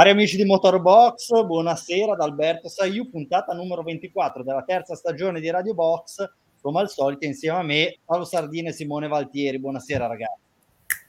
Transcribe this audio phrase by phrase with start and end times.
[0.00, 5.50] Cari amici di Motorbox, buonasera da Alberto Saiu, puntata numero 24 della terza stagione di
[5.50, 6.26] Radio Box,
[6.62, 9.60] come al solito insieme a me Paolo Sardini e Simone Valtieri.
[9.60, 10.40] Buonasera ragazzi.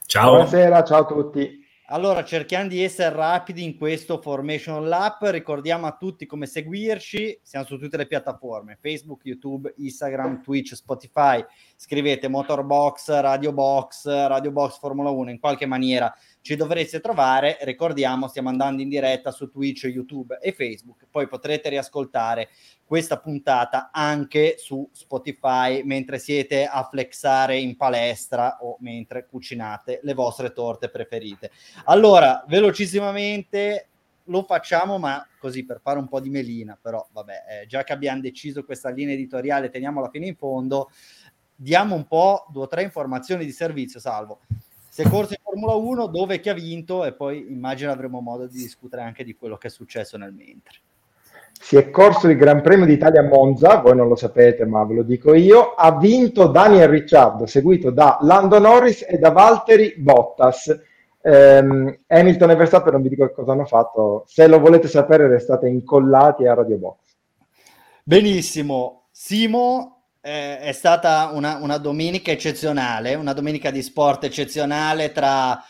[0.04, 0.32] Ciao.
[0.32, 1.60] Buonasera, ciao a tutti.
[1.86, 5.26] Allora, cerchiamo di essere rapidi in questo Formation Lab.
[5.26, 7.40] Ricordiamo a tutti come seguirci.
[7.42, 11.42] Siamo su tutte le piattaforme: Facebook, YouTube, Instagram, Twitch, Spotify.
[11.76, 17.56] Scrivete Motorbox, Radio Box, Radio Box Formula 1 in qualche maniera ci dovreste trovare.
[17.62, 21.06] Ricordiamo, stiamo andando in diretta su Twitch, YouTube e Facebook.
[21.10, 22.50] Poi potrete riascoltare
[22.84, 30.14] questa puntata anche su Spotify mentre siete a flexare in palestra o mentre cucinate le
[30.14, 31.50] vostre torte preferite.
[31.84, 33.86] Allora, velocissimamente
[34.26, 37.92] lo facciamo, ma così per fare un po' di melina, però vabbè, eh, già che
[37.92, 40.90] abbiamo deciso questa linea editoriale, teniamola fino in fondo,
[41.54, 44.40] diamo un po' due o tre informazioni di servizio, salvo
[45.00, 48.58] è corso in Formula 1, dove chi ha vinto e poi immagino avremo modo di
[48.58, 50.80] discutere anche di quello che è successo nel mentre.
[51.58, 54.94] Si è corso il Gran Premio d'Italia a Monza, voi non lo sapete ma ve
[54.96, 60.78] lo dico io, ha vinto Daniel Ricciardo, seguito da Lando Norris e da Valtteri Bottas.
[61.24, 65.68] Um, Hamilton e Verstappen non vi dico cosa hanno fatto, se lo volete sapere restate
[65.68, 66.98] incollati a Radio Box.
[68.02, 75.60] Benissimo, Simo, eh, è stata una, una, domenica eccezionale, una domenica di sport eccezionale tra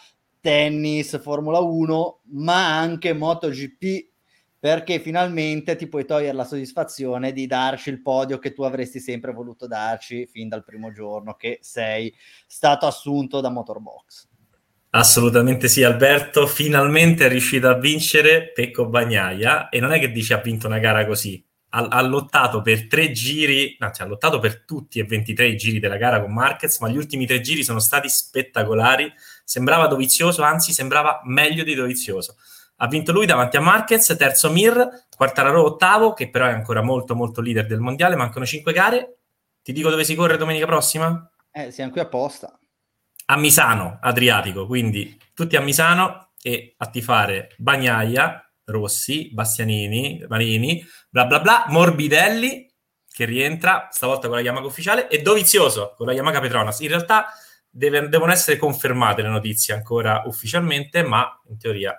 [0.41, 4.11] tennis, Formula 1, ma anche MotoGP,
[4.59, 9.33] perché finalmente ti puoi togliere la soddisfazione di darci il podio che tu avresti sempre
[9.33, 12.15] voluto darci fin dal primo giorno che sei
[12.47, 14.29] stato assunto da Motorbox.
[14.91, 16.47] Assolutamente sì, Alberto.
[16.47, 20.79] Finalmente è riuscito a vincere Pecco Bagnaia e non è che dice ha vinto una
[20.79, 21.43] gara così,
[21.75, 25.79] ha, ha, lottato per tre giri, anzi ha lottato per tutti e 23 i giri
[25.79, 29.11] della gara con Marquez, ma gli ultimi tre giri sono stati spettacolari,
[29.45, 32.37] sembrava Dovizioso, anzi sembrava meglio di Dovizioso.
[32.77, 37.15] Ha vinto lui davanti a Marquez, terzo Mir, Quartararo ottavo, che però è ancora molto
[37.15, 39.19] molto leader del mondiale, mancano cinque gare.
[39.63, 41.31] Ti dico dove si corre domenica prossima?
[41.51, 42.59] Eh, siamo qui apposta.
[43.27, 51.27] A Misano, Adriatico, quindi tutti a Misano e a tifare Bagnaia, Rossi, Bastianini, Marini, bla
[51.27, 52.69] bla bla, Morbidelli
[53.09, 56.81] che rientra stavolta con la Yamaha ufficiale e Dovizioso con la Yamaha Petronas.
[56.81, 57.27] In realtà
[57.69, 61.95] deve, devono essere confermate le notizie ancora ufficialmente, ma in teoria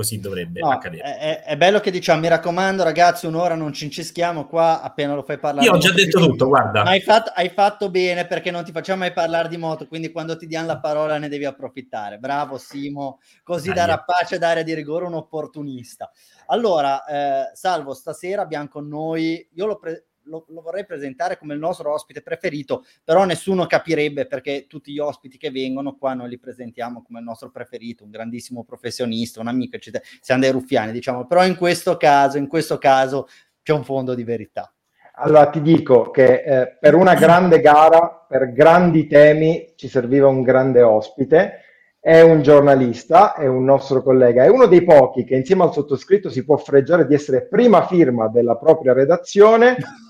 [0.00, 1.02] così dovrebbe no, accadere.
[1.02, 5.22] È, è, bello che diciamo, mi raccomando ragazzi, un'ora non ci incischiamo qua appena lo
[5.22, 5.66] fai parlare.
[5.66, 6.84] Io ho già detto tutto, guarda.
[6.84, 10.38] Hai fatto, hai fatto, bene perché non ti facciamo mai parlare di moto, quindi quando
[10.38, 12.16] ti diamo la parola ne devi approfittare.
[12.16, 13.76] Bravo Simo, così Dai.
[13.76, 16.10] da rapace d'area di rigore un opportunista.
[16.46, 21.52] Allora, eh, Salvo, stasera abbiamo con noi, io l'ho, pre- lo, lo, vorrei presentare come
[21.52, 26.30] il nostro ospite preferito, però nessuno capirebbe perché tutti gli ospiti che vengono qua noi
[26.30, 30.02] li presentiamo come il nostro preferito, un grandissimo professionista, un amico, eccetera.
[30.20, 33.26] Siamo dei ruffiani, diciamo, però in questo caso, in questo caso
[33.62, 34.72] c'è un fondo di verità.
[35.14, 40.42] Allora ti dico che eh, per una grande gara, per grandi temi, ci serviva un
[40.42, 41.64] grande ospite
[42.02, 46.30] è un giornalista, è un nostro collega, è uno dei pochi che insieme al sottoscritto
[46.30, 49.76] si può freggiare di essere prima firma della propria redazione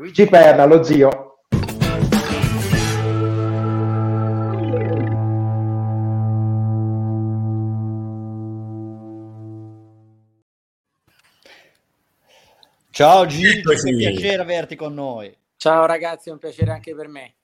[0.00, 1.42] Luigi Perna, lo zio.
[12.88, 15.36] Ciao Gigi, è un piacere averti con noi.
[15.58, 17.34] Ciao ragazzi, è un piacere anche per me.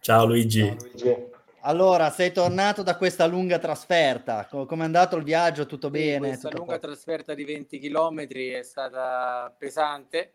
[0.00, 0.60] Ciao Luigi.
[0.60, 1.34] Ciao, Luigi.
[1.60, 4.46] Allora, sei tornato da questa lunga trasferta.
[4.46, 5.66] Come è andato il viaggio?
[5.66, 6.28] Tutto sì, bene?
[6.28, 10.30] Questa tutto lunga trasferta di 20 km è stata pesante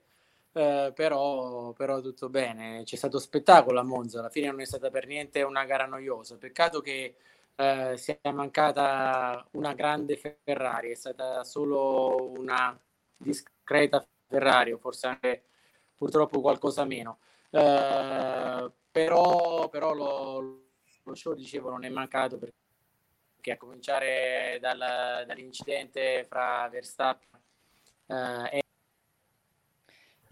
[0.53, 2.83] eh, però, però, tutto bene.
[2.83, 6.37] C'è stato spettacolo a Monza, alla fine non è stata per niente una gara noiosa.
[6.37, 7.15] Peccato che
[7.55, 12.77] eh, sia mancata una grande Ferrari, è stata solo una
[13.17, 15.43] discreta Ferrari, o forse anche
[15.95, 17.19] purtroppo qualcosa meno.
[17.49, 20.63] Eh, però, però lo,
[21.03, 24.77] lo, show, dicevo, non è mancato perché a cominciare dal,
[25.25, 27.39] dall'incidente fra Verstappen
[28.07, 28.63] eh, e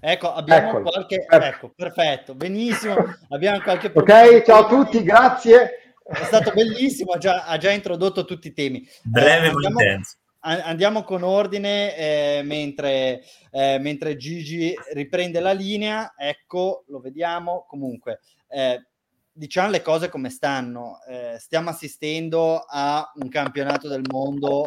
[0.01, 0.90] Ecco, abbiamo Eccolo.
[0.90, 1.25] qualche...
[1.28, 2.96] Ecco, perfetto, benissimo.
[3.30, 3.92] Abbiamo qualche...
[3.94, 5.94] Ok, ciao a tutti, grazie.
[6.04, 8.88] È stato bellissimo, ha già, ha già introdotto tutti i temi.
[9.04, 10.18] Breve eh, andiamo, intenso.
[10.40, 16.13] Andiamo con ordine eh, mentre, eh, mentre, Gigi riprende la linea.
[16.18, 17.66] Ecco, lo vediamo.
[17.68, 18.86] Comunque, eh,
[19.31, 21.00] diciamo le cose come stanno.
[21.07, 24.66] Eh, stiamo assistendo a un campionato del mondo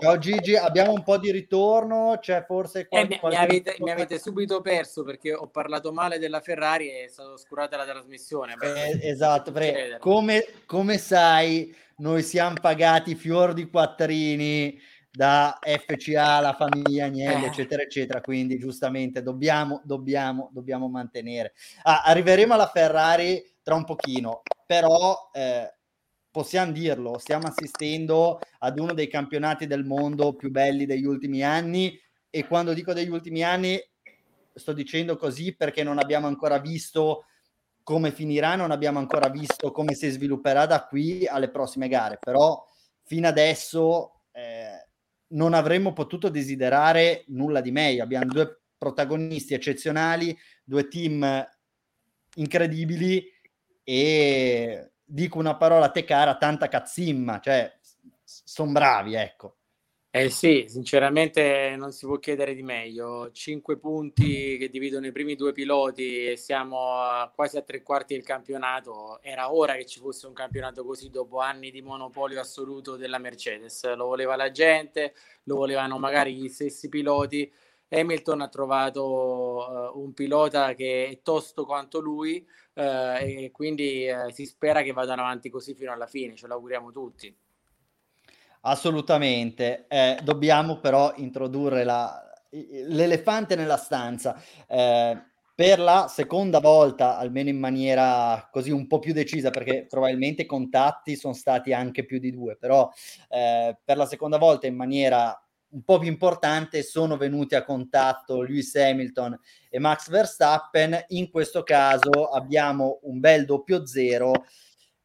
[0.00, 3.16] Ciao Gigi, abbiamo un po' di ritorno, c'è forse qualche...
[3.16, 7.08] Eh, mi, avete, mi, avete, subito perso perché ho parlato male della Ferrari e è
[7.08, 8.54] stata oscurata la trasmissione.
[8.60, 9.52] Eh, esatto,
[9.98, 14.80] come, come, sai, noi siamo pagati fior di quattrini
[15.10, 17.48] da FCA alla famiglia Agnelli, Eh.
[17.48, 18.20] eccetera, eccetera.
[18.20, 21.54] Quindi giustamente dobbiamo, dobbiamo, dobbiamo mantenere.
[21.82, 25.77] Ah, arriveremo alla Ferrari tra un pochino, però eh,
[26.30, 31.98] possiamo dirlo, stiamo assistendo ad uno dei campionati del mondo più belli degli ultimi anni
[32.30, 33.80] e quando dico degli ultimi anni
[34.54, 37.24] sto dicendo così perché non abbiamo ancora visto
[37.82, 42.62] come finirà, non abbiamo ancora visto come si svilupperà da qui alle prossime gare, però
[43.04, 44.88] fino adesso eh,
[45.28, 48.02] non avremmo potuto desiderare nulla di meglio.
[48.02, 51.46] Abbiamo due protagonisti eccezionali, due team
[52.34, 53.24] incredibili
[53.82, 57.78] e dico una parola a te cara, tanta cazzimma, cioè
[58.22, 59.54] sono bravi, ecco.
[60.10, 63.30] Eh sì, sinceramente non si può chiedere di meglio.
[63.30, 68.24] Cinque punti che dividono i primi due piloti e siamo quasi a tre quarti del
[68.24, 69.20] campionato.
[69.22, 73.94] Era ora che ci fosse un campionato così dopo anni di monopolio assoluto della Mercedes.
[73.94, 75.14] Lo voleva la gente,
[75.44, 77.50] lo volevano magari gli stessi piloti.
[77.90, 84.30] Hamilton ha trovato uh, un pilota che è tosto quanto lui uh, e quindi uh,
[84.30, 87.34] si spera che vadano avanti così fino alla fine, ce l'auguriamo tutti.
[88.62, 92.20] Assolutamente, eh, dobbiamo però introdurre la,
[92.50, 94.40] l'elefante nella stanza.
[94.66, 95.22] Eh,
[95.54, 100.46] per la seconda volta, almeno in maniera così un po' più decisa, perché probabilmente i
[100.46, 102.88] contatti sono stati anche più di due, però
[103.28, 105.36] eh, per la seconda volta in maniera
[105.70, 109.38] un po' più importante sono venuti a contatto Lewis Hamilton
[109.68, 111.04] e Max Verstappen.
[111.08, 114.32] In questo caso abbiamo un bel doppio zero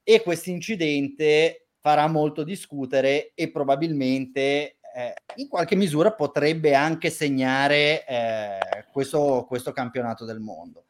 [0.04, 8.06] e questo incidente farà molto discutere e probabilmente eh, in qualche misura potrebbe anche segnare
[8.06, 8.60] eh,
[8.92, 10.86] questo, questo campionato del mondo.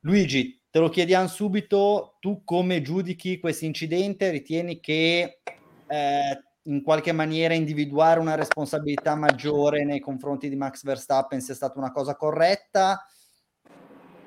[0.00, 4.30] Luigi, te lo chiediamo subito, tu come giudichi questo incidente?
[4.30, 5.40] Ritieni che
[5.88, 11.78] eh, in qualche maniera individuare una responsabilità maggiore nei confronti di Max Verstappen sia stata
[11.78, 13.06] una cosa corretta?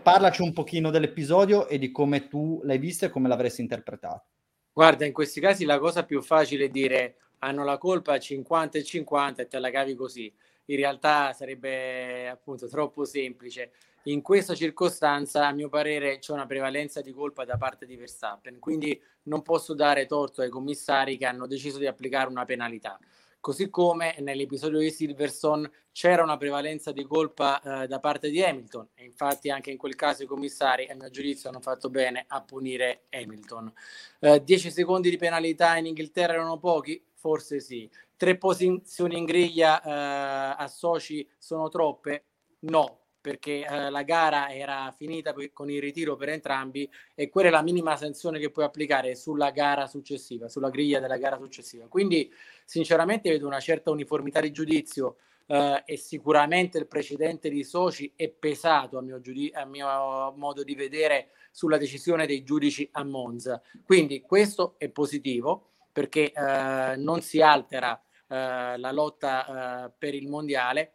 [0.02, 4.26] Parlaci un pochino dell'episodio e di come tu l'hai visto e come l'avresti interpretato.
[4.74, 8.84] Guarda, in questi casi la cosa più facile è dire hanno la colpa 50 e
[8.84, 10.34] 50 e te la cavi così.
[10.66, 13.72] In realtà sarebbe appunto troppo semplice.
[14.06, 18.58] In questa circostanza, a mio parere, c'è una prevalenza di colpa da parte di Verstappen,
[18.58, 23.00] quindi non posso dare torto ai commissari che hanno deciso di applicare una penalità.
[23.40, 28.90] Così come nell'episodio di Silverstone c'era una prevalenza di colpa eh, da parte di Hamilton
[28.94, 32.42] e infatti anche in quel caso i commissari a mio giudizio hanno fatto bene a
[32.42, 33.72] punire Hamilton.
[34.20, 37.04] 10 eh, secondi di penalità in Inghilterra erano pochi?
[37.14, 37.90] Forse sì.
[38.16, 42.26] Tre posizioni in griglia eh, a soci sono troppe?
[42.60, 47.52] No, perché eh, la gara era finita con il ritiro per entrambi e quella è
[47.52, 51.86] la minima sanzione che puoi applicare sulla gara successiva, sulla griglia della gara successiva.
[51.88, 52.34] Quindi
[52.66, 58.30] sinceramente vedo una certa uniformità di giudizio eh, e sicuramente il precedente di Soci è
[58.30, 63.62] pesato a mio, giudiz- a mio modo di vedere sulla decisione dei giudici a Monza.
[63.86, 70.28] Quindi questo è positivo perché eh, non si altera eh, la lotta eh, per il
[70.28, 70.94] mondiale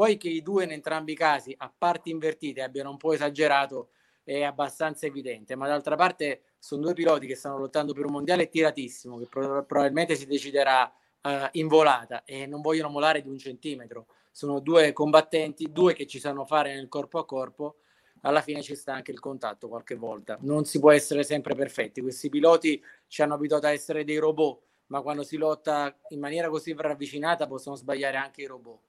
[0.00, 3.90] poi che i due in entrambi i casi, a parti invertite, abbiano un po' esagerato
[4.24, 8.48] è abbastanza evidente, ma d'altra parte sono due piloti che stanno lottando per un mondiale
[8.48, 10.90] tiratissimo, che pro- probabilmente si deciderà
[11.20, 14.06] uh, in volata e non vogliono molare di un centimetro.
[14.30, 17.80] Sono due combattenti, due che ci sanno fare nel corpo a corpo.
[18.22, 20.38] Alla fine ci sta anche il contatto qualche volta.
[20.40, 22.00] Non si può essere sempre perfetti.
[22.00, 26.48] Questi piloti ci hanno abituato a essere dei robot, ma quando si lotta in maniera
[26.48, 28.88] così ravvicinata possono sbagliare anche i robot.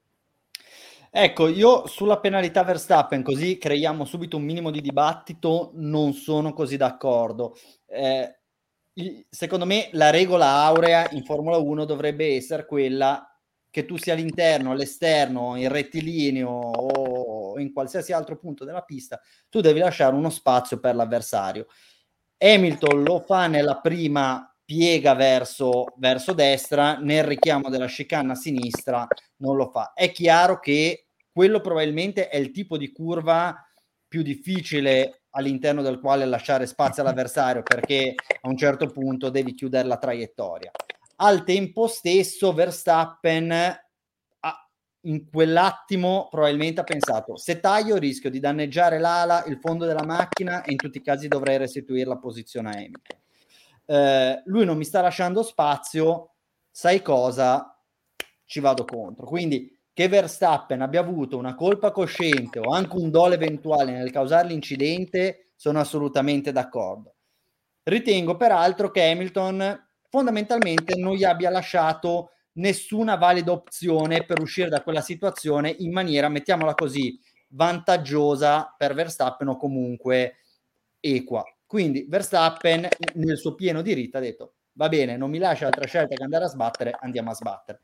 [1.14, 6.78] Ecco, io sulla penalità Verstappen, così creiamo subito un minimo di dibattito, non sono così
[6.78, 7.54] d'accordo.
[7.86, 8.40] Eh,
[9.30, 13.26] secondo me la regola aurea in Formula 1 dovrebbe essere quella
[13.70, 19.60] che tu sia all'interno, all'esterno, in rettilineo o in qualsiasi altro punto della pista, tu
[19.60, 21.68] devi lasciare uno spazio per l'avversario.
[22.38, 29.06] Hamilton lo fa nella prima piega verso, verso destra, nel richiamo della chicane a sinistra
[29.40, 29.92] non lo fa.
[29.94, 33.54] È chiaro che quello probabilmente è il tipo di curva
[34.08, 39.90] più difficile all'interno del quale lasciare spazio all'avversario perché a un certo punto devi chiudere
[39.90, 40.72] la traiettoria.
[41.18, 44.70] Al tempo stesso Verstappen ha,
[45.02, 50.64] in quell'attimo probabilmente ha pensato se taglio rischio di danneggiare l'ala, il fondo della macchina
[50.64, 53.21] e in tutti i casi dovrei restituire la posizione a Hamilton
[53.86, 56.36] eh, lui non mi sta lasciando spazio,
[56.70, 57.78] sai cosa?
[58.46, 59.26] Ci vado contro.
[59.26, 64.48] Quindi che Verstappen abbia avuto una colpa cosciente o anche un dolo eventuale nel causare
[64.48, 67.16] l'incidente, sono assolutamente d'accordo.
[67.84, 74.82] Ritengo peraltro che Hamilton fondamentalmente non gli abbia lasciato nessuna valida opzione per uscire da
[74.82, 77.18] quella situazione in maniera, mettiamola così,
[77.50, 80.38] vantaggiosa per Verstappen o comunque
[81.00, 81.44] equa.
[81.72, 86.16] Quindi Verstappen nel suo pieno diritto ha detto va bene, non mi lascia altra scelta
[86.16, 87.84] che andare a sbattere, andiamo a sbattere.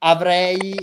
[0.00, 0.76] Avrei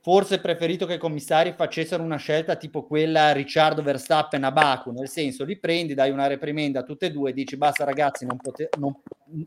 [0.00, 5.08] forse preferito che i commissari facessero una scelta tipo quella Ricciardo Verstappen a Baku, nel
[5.08, 8.70] senso li prendi, dai una reprimenda a tutte e due, dici basta ragazzi, non pote-
[8.78, 9.00] non,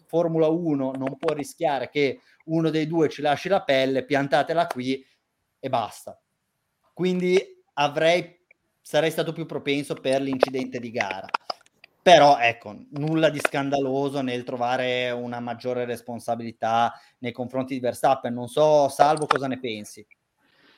[0.06, 5.06] Formula 1 non può rischiare che uno dei due ci lasci la pelle, piantatela qui
[5.60, 6.18] e basta.
[6.94, 8.40] Quindi avrei,
[8.80, 11.28] sarei stato più propenso per l'incidente di gara.
[12.10, 18.34] Però ecco, nulla di scandaloso nel trovare una maggiore responsabilità nei confronti di Verstappen.
[18.34, 20.04] Non so, Salvo, cosa ne pensi?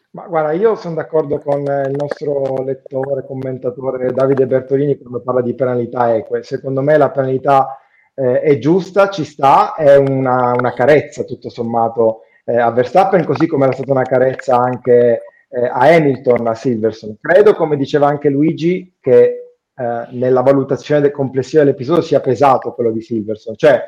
[0.10, 5.56] Ma guarda, io sono d'accordo con il nostro lettore, commentatore Davide Bertolini quando parla di
[5.56, 6.44] penalità eque.
[6.44, 7.78] Secondo me la penalità
[8.14, 13.48] eh, è giusta, ci sta, è una, una carezza tutto sommato eh, a Verstappen, così
[13.48, 17.16] come era stata una carezza anche eh, a Hamilton, a Silverson.
[17.22, 23.02] Credo, come diceva anche Luigi, che eh, nella valutazione complessiva dell'episodio sia pesato quello di
[23.02, 23.56] Silverson.
[23.56, 23.82] Cioè,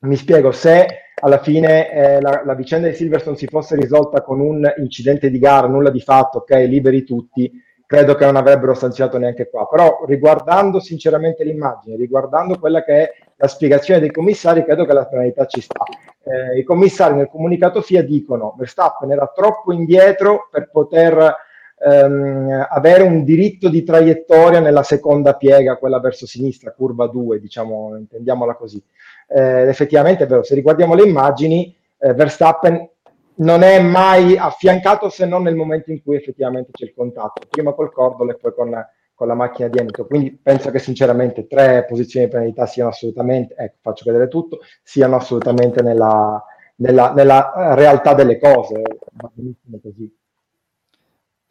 [0.00, 0.86] mi spiego, se
[1.22, 5.38] alla fine eh, la, la, vicenda di Silverstone si fosse risolta con un incidente di
[5.38, 7.50] gara, nulla di fatto, ok, liberi tutti,
[7.86, 9.66] credo che non avrebbero sanzionato neanche qua.
[9.66, 15.06] Però riguardando sinceramente l'immagine, riguardando quella che è la spiegazione dei commissari, credo che la
[15.06, 15.84] penalità ci sta.
[16.22, 21.36] Eh, I commissari nel comunicato FIA dicono Verstappen era troppo indietro per poter
[21.84, 27.96] ehm, avere un diritto di traiettoria nella seconda piega, quella verso sinistra, curva 2, diciamo,
[27.96, 28.82] intendiamola così.
[29.28, 32.88] Eh, effettivamente vero, se riguardiamo le immagini, eh, Verstappen
[33.36, 37.72] non è mai affiancato se non nel momento in cui effettivamente c'è il contatto, prima
[37.72, 40.06] col cordolo e poi con, con la macchina di Hamilton.
[40.06, 45.16] Quindi penso che sinceramente tre posizioni di penalità siano assolutamente, ecco, faccio vedere tutto, siano
[45.16, 46.42] assolutamente nella,
[46.76, 48.82] nella, nella realtà delle cose.
[49.14, 50.22] Va benissimo così.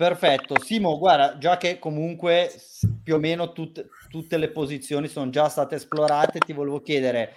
[0.03, 2.51] Perfetto, Simo, guarda, già che comunque
[3.01, 7.35] più o meno tut- tutte le posizioni sono già state esplorate, ti volevo chiedere,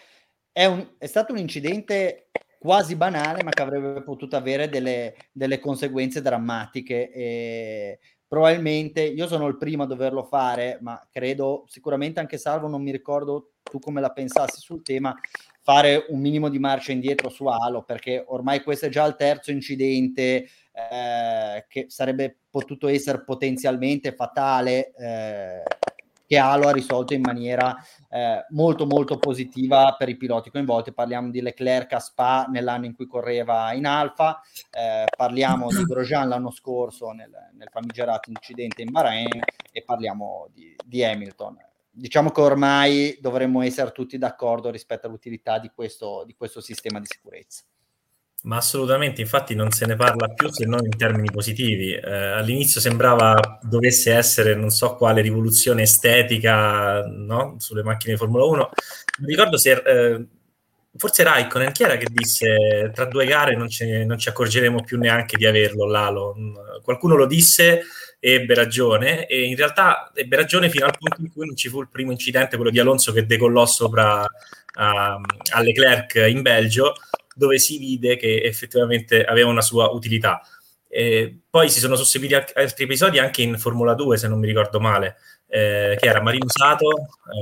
[0.51, 5.61] è, un, è stato un incidente quasi banale, ma che avrebbe potuto avere delle, delle
[5.61, 7.13] conseguenze drammatiche.
[7.13, 12.83] E probabilmente io sono il primo a doverlo fare, ma credo sicuramente anche Salvo, non
[12.83, 15.15] mi ricordo tu come la pensassi sul tema,
[15.63, 19.53] fare un minimo di marcia indietro su Alo, perché ormai questo è già il terzo
[19.53, 24.93] incidente eh, che sarebbe potuto essere potenzialmente fatale.
[24.95, 25.63] Eh,
[26.27, 27.77] che Alo ha risolto in maniera
[28.11, 30.93] eh, molto molto positiva per i piloti coinvolti.
[30.93, 34.43] Parliamo di Leclerc a Spa nell'anno in cui correva in Alfa,
[34.73, 39.41] eh, parliamo di Grosjean l'anno scorso nel, nel, famigerato incidente in Bahrain
[39.71, 41.59] e parliamo di, di Hamilton.
[41.89, 47.07] Diciamo che ormai dovremmo essere tutti d'accordo rispetto all'utilità di questo, di questo sistema di
[47.07, 47.63] sicurezza.
[48.47, 51.95] Ma assolutamente, infatti non se ne parla più se non in termini positivi.
[51.95, 57.57] Eh, all'inizio sembrava dovesse essere non so quale rivoluzione estetica no?
[57.59, 58.71] sulle macchine di Formula 1.
[59.19, 60.27] Mi ricordo se eh,
[60.97, 64.97] forse Raikkonen chi era che disse tra due gare non, ce, non ci accorgeremo più
[64.97, 66.37] neanche di averlo Lalo.
[66.83, 67.83] Qualcuno lo disse
[68.21, 71.69] e ebbe ragione e in realtà ebbe ragione fino al punto in cui non ci
[71.69, 74.29] fu il primo incidente, quello di Alonso che decollò sopra uh,
[74.77, 76.95] a Leclerc in Belgio
[77.37, 80.41] dove si vide che effettivamente aveva una sua utilità.
[80.89, 84.81] E poi si sono susseguiti altri episodi anche in Formula 2, se non mi ricordo
[84.81, 85.17] male,
[85.49, 86.91] eh, che era Marino Sato,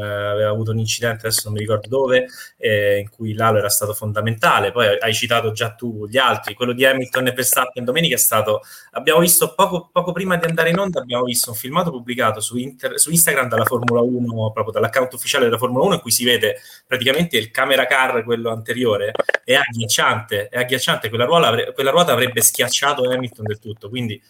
[0.00, 2.26] eh, aveva avuto un incidente, adesso non mi ricordo dove,
[2.58, 4.72] eh, in cui Lalo era stato fondamentale.
[4.72, 8.60] Poi hai citato già tu gli altri, quello di Hamilton e Verstappen domenica è stato,
[8.92, 12.56] abbiamo visto poco, poco prima di andare in onda, abbiamo visto un filmato pubblicato su,
[12.56, 16.24] inter, su, Instagram dalla Formula 1, proprio dall'account ufficiale della Formula 1, in cui si
[16.24, 19.12] vede praticamente il camera car, quello anteriore,
[19.44, 24.20] è agghiacciante, è agghiacciante, quella, ruola, quella ruota avrebbe schiacciato Hamilton del tutto, quindi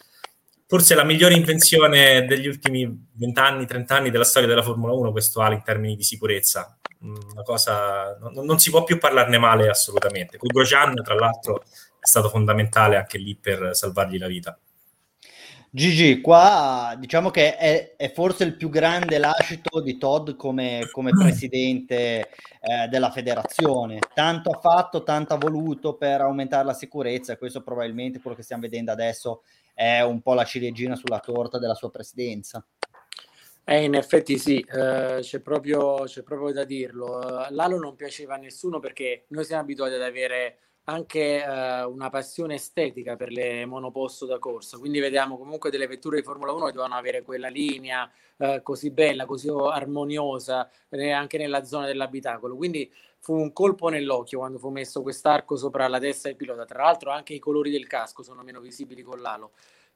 [0.66, 5.12] forse la migliore invenzione degli ultimi 20 anni, 30 anni della storia della Formula 1,
[5.12, 6.78] questo ha in termini di sicurezza.
[7.04, 10.38] Mm, una cosa, non, non si può più parlarne male assolutamente.
[10.38, 14.59] Con Grosjean, tra l'altro, è stato fondamentale anche lì per salvargli la vita.
[15.76, 21.11] Gigi, qua diciamo che è, è, forse il più grande lascito di Todd come, come
[21.11, 22.28] presidente
[22.61, 23.99] eh, della federazione.
[24.14, 28.44] Tanto ha fatto, tanto ha voluto per aumentare la sicurezza e questo probabilmente quello che
[28.44, 29.42] stiamo vedendo adesso
[29.75, 32.64] è un po' la ciliegina sulla torta della sua presidenza.
[33.66, 37.47] Eh, in effetti sì, eh, c'è, proprio, c'è, proprio, da dirlo.
[37.50, 42.54] L'Alo non piaceva a nessuno perché noi siamo abituati ad avere anche eh, una passione
[42.54, 46.73] estetica per le monoposto da corsa, quindi vediamo comunque delle vetture di Formula 1 che
[46.73, 52.57] devono avere quella linea eh, così bella, così armoniosa eh, anche nella zona dell'abitacolo.
[52.57, 52.93] Quindi
[53.25, 56.66] fu un colpo nell'occhio quando fu messo quest'arco sopra la testa del pilota.
[56.66, 59.52] Tra l'altro anche i colori del casco sono meno visibili con l'alo,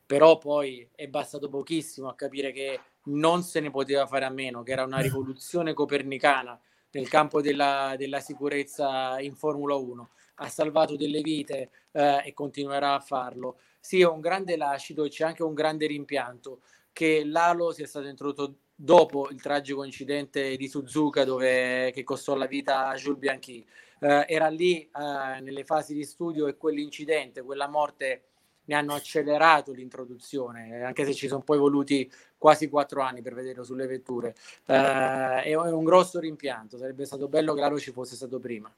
[0.07, 4.63] però poi è bastato pochissimo a capire che non se ne poteva fare a meno,
[4.63, 6.59] che era una rivoluzione copernicana
[6.93, 10.09] nel campo della, della sicurezza in Formula 1.
[10.37, 13.59] Ha salvato delle vite eh, e continuerà a farlo.
[13.79, 16.61] Sì, è un grande lascito e c'è anche un grande rimpianto
[16.95, 22.47] che l'alo sia stato introdotto dopo il tragico incidente di Suzuka dove, che costò la
[22.47, 23.67] vita a Jules Bianchi.
[24.01, 28.23] Eh, era lì eh, nelle fasi di studio e quell'incidente, quella morte
[28.67, 33.65] ne hanno accelerato l'introduzione, anche se ci sono poi voluti quasi quattro anni per vederlo
[33.65, 34.37] sulle vetture.
[34.67, 38.73] Eh, è un grosso rimpianto, sarebbe stato bello che l'Aro ci fosse stato prima.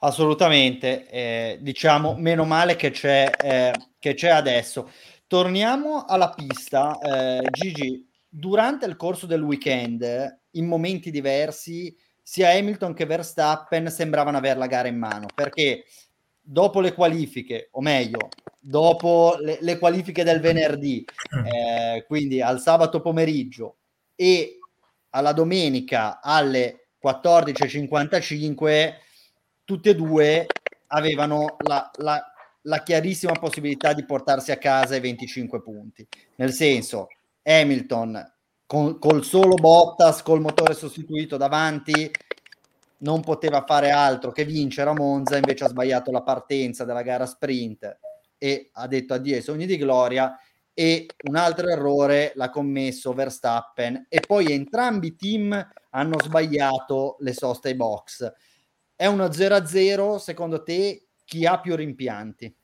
[0.00, 4.90] Assolutamente, eh, diciamo meno male che c'è, eh, che c'è adesso.
[5.28, 12.94] Torniamo alla pista, eh, Gigi, durante il corso del weekend, in momenti diversi, sia Hamilton
[12.94, 15.84] che Verstappen sembravano avere la gara in mano, perché
[16.40, 21.04] dopo le qualifiche, o meglio, dopo le, le qualifiche del venerdì,
[21.44, 23.78] eh, quindi al sabato pomeriggio
[24.14, 24.58] e
[25.10, 28.94] alla domenica alle 14.55,
[29.64, 30.46] tutte e due
[30.88, 32.24] avevano la, la,
[32.62, 36.06] la chiarissima possibilità di portarsi a casa i 25 punti.
[36.36, 37.08] Nel senso,
[37.42, 38.34] Hamilton
[38.70, 42.08] con, col solo Bottas, col motore sostituito davanti,
[42.98, 47.26] non poteva fare altro che vincere a Monza, invece ha sbagliato la partenza della gara
[47.26, 47.98] sprint
[48.38, 50.38] e ha detto addio ai sogni di gloria
[50.72, 57.32] e un altro errore l'ha commesso Verstappen e poi entrambi i team hanno sbagliato le
[57.32, 58.32] soste ai box.
[58.94, 62.54] È uno 0-0, secondo te chi ha più rimpianti?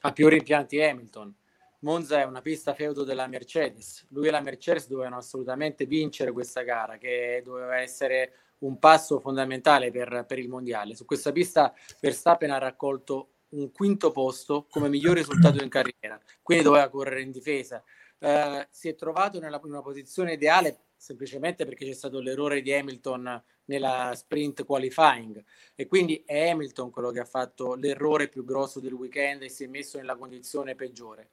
[0.00, 1.34] Ha più rimpianti Hamilton
[1.80, 4.06] Monza è una pista feudo della Mercedes.
[4.10, 9.90] Lui e la Mercedes dovevano assolutamente vincere questa gara, che doveva essere un passo fondamentale
[9.90, 10.96] per, per il mondiale.
[10.96, 16.64] Su questa pista Verstappen ha raccolto un quinto posto come miglior risultato in carriera, quindi
[16.64, 17.82] doveva correre in difesa.
[18.18, 22.72] Uh, si è trovato nella, in una posizione ideale semplicemente perché c'è stato l'errore di
[22.72, 25.40] Hamilton nella sprint qualifying
[25.76, 29.62] e quindi è Hamilton quello che ha fatto l'errore più grosso del weekend e si
[29.62, 31.28] è messo nella condizione peggiore.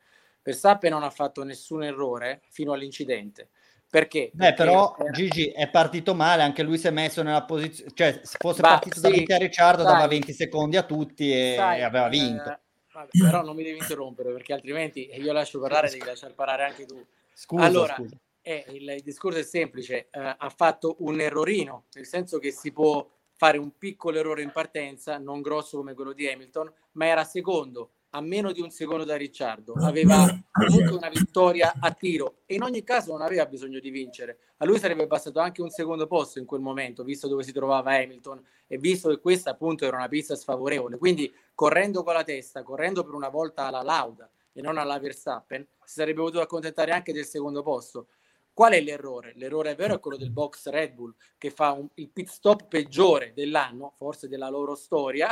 [0.45, 3.49] Verstappen non ha fatto nessun errore fino all'incidente.
[3.89, 4.29] Perché?
[4.31, 5.09] Beh, Perché però era...
[5.09, 8.69] Gigi è partito male, anche lui si è messo nella posizione, cioè se fosse bah,
[8.69, 12.51] partito sì, davanti a Ricciardo dai, dava 20 secondi a tutti e, sai, aveva vinto.
[12.51, 12.59] Eh,
[12.93, 16.85] vabbè, però non mi devi interrompere perché altrimenti io lascio parlare, devi lasciare parlare anche
[16.85, 17.03] tu.
[17.33, 18.15] Scusa, allora, scusa.
[18.43, 22.71] Eh, il, il, discorso è semplice, eh, ha fatto un errorino, nel senso che si
[22.71, 27.23] può fare un piccolo errore in partenza, non grosso come quello di Hamilton, ma era
[27.23, 32.55] secondo a meno di un secondo da Ricciardo, aveva comunque una vittoria a tiro e
[32.55, 34.39] in ogni caso non aveva bisogno di vincere.
[34.57, 37.93] A lui sarebbe bastato anche un secondo posto in quel momento, visto dove si trovava
[37.95, 40.97] Hamilton e visto che questa appunto era una pista sfavorevole.
[40.97, 45.67] Quindi correndo con la testa, correndo per una volta alla Lauda e non alla Verstappen,
[45.83, 48.07] si sarebbe potuto accontentare anche del secondo posto.
[48.53, 49.33] Qual è l'errore?
[49.35, 52.69] L'errore è vero è quello del box Red Bull che fa un, il pit stop
[52.69, 55.29] peggiore dell'anno, forse della loro storia,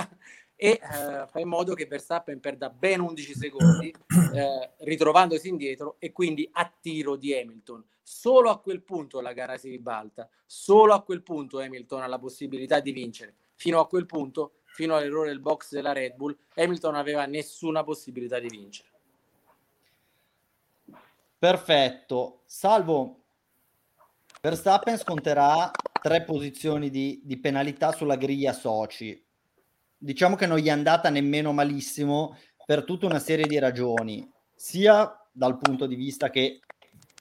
[0.63, 3.93] e eh, fa in modo che Verstappen perda ben 11 secondi
[4.34, 7.84] eh, ritrovandosi indietro e quindi a tiro di Hamilton.
[8.02, 12.17] Solo a quel punto la gara si ribalta, solo a quel punto Hamilton ha la
[12.17, 13.36] possibilità di vincere.
[13.56, 18.39] Fino a quel punto, fino all'errore del box della Red Bull, Hamilton aveva nessuna possibilità
[18.39, 18.88] di vincere.
[21.38, 23.23] Perfetto, salvo
[24.39, 25.71] Verstappen sconterà
[26.02, 29.22] tre posizioni di, di penalità sulla griglia soci
[30.04, 35.18] diciamo che non gli è andata nemmeno malissimo per tutta una serie di ragioni, sia
[35.32, 36.60] dal punto di vista che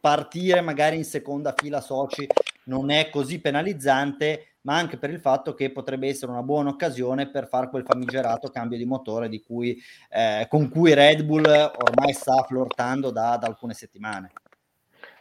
[0.00, 2.26] partire magari in seconda fila soci
[2.64, 7.30] non è così penalizzante, ma anche per il fatto che potrebbe essere una buona occasione
[7.30, 12.12] per fare quel famigerato cambio di motore di cui, eh, con cui Red Bull ormai
[12.12, 14.32] sta flirtando da, da alcune settimane.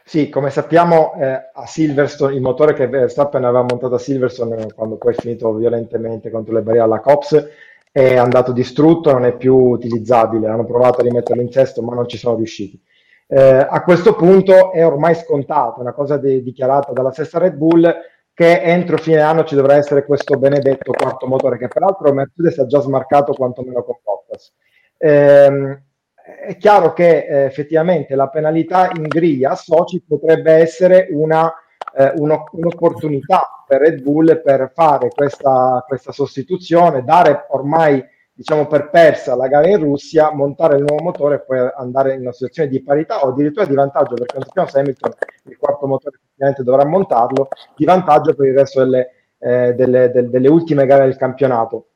[0.04, 4.96] Sì, come sappiamo eh, a Silverstone, il motore che Verstappen aveva montato a Silverstone quando
[4.96, 7.48] poi è finito violentemente contro le barriere alla Cops
[7.92, 10.48] è andato distrutto, non è più utilizzabile.
[10.48, 12.80] Hanno provato a rimetterlo in cesto ma non ci sono riusciti.
[13.26, 17.90] Eh, a questo punto è ormai scontato, una cosa di, dichiarata dalla stessa Red Bull,
[18.34, 22.66] che entro fine anno ci dovrà essere questo benedetto quarto motore che peraltro Mercedes ha
[22.66, 24.52] già smarcato quantomeno con Bottas.
[24.96, 25.82] Eh,
[26.24, 31.52] è chiaro che eh, effettivamente la penalità in griglia a Sochi potrebbe essere una,
[31.96, 38.04] eh, uno, un'opportunità per Red Bull per fare questa, questa sostituzione, dare ormai
[38.34, 42.22] diciamo per persa la gara in Russia, montare il nuovo motore e poi andare in
[42.22, 45.12] una situazione di parità o addirittura di vantaggio, perché non sappiamo se Hamilton
[45.44, 50.30] il quarto motore effettivamente dovrà montarlo, di vantaggio per il resto delle, eh, delle, del,
[50.30, 51.88] delle ultime gare del campionato.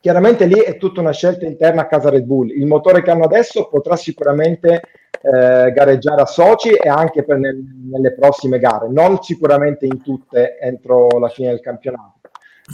[0.00, 2.50] Chiaramente lì è tutta una scelta interna a casa Red Bull.
[2.50, 4.82] Il motore che hanno adesso potrà sicuramente
[5.22, 11.06] eh, gareggiare a Sochi e anche nel, nelle prossime gare, non sicuramente in tutte entro
[11.18, 12.20] la fine del campionato.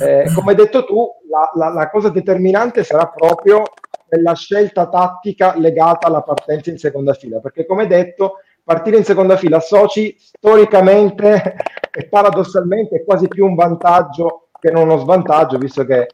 [0.01, 3.63] Eh, come hai detto tu, la, la, la, cosa determinante sarà proprio
[4.21, 9.37] la scelta tattica legata alla partenza in seconda fila, perché come detto, partire in seconda
[9.37, 11.57] fila a Sochi storicamente
[11.91, 16.09] e paradossalmente è quasi più un vantaggio che non uno svantaggio, visto che eh,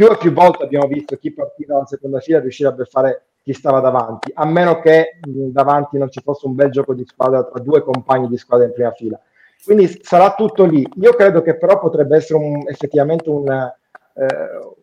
[0.00, 3.52] più e più volte abbiamo visto chi partiva dalla seconda fila riuscire a fare chi
[3.52, 7.44] stava davanti, a meno che mh, davanti non ci fosse un bel gioco di squadra
[7.44, 9.20] tra due compagni di squadra in prima fila.
[9.62, 10.88] Quindi sarà tutto lì.
[11.02, 14.74] Io credo che però potrebbe essere un, effettivamente un, eh,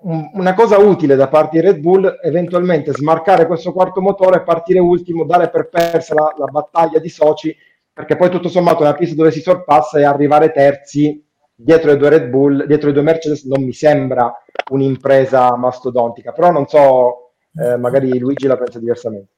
[0.00, 4.80] un, una cosa utile da parte di Red Bull, eventualmente smarcare questo quarto motore, partire
[4.80, 7.56] ultimo, dare per persa la, la battaglia di Soci,
[7.92, 11.24] perché poi tutto sommato è una pista dove si sorpassa e arrivare terzi
[11.60, 14.32] dietro le due Red Bull, dietro le due Mercedes non mi sembra
[14.70, 19.32] un'impresa mastodontica, però non so, eh, magari Luigi la pensa diversamente.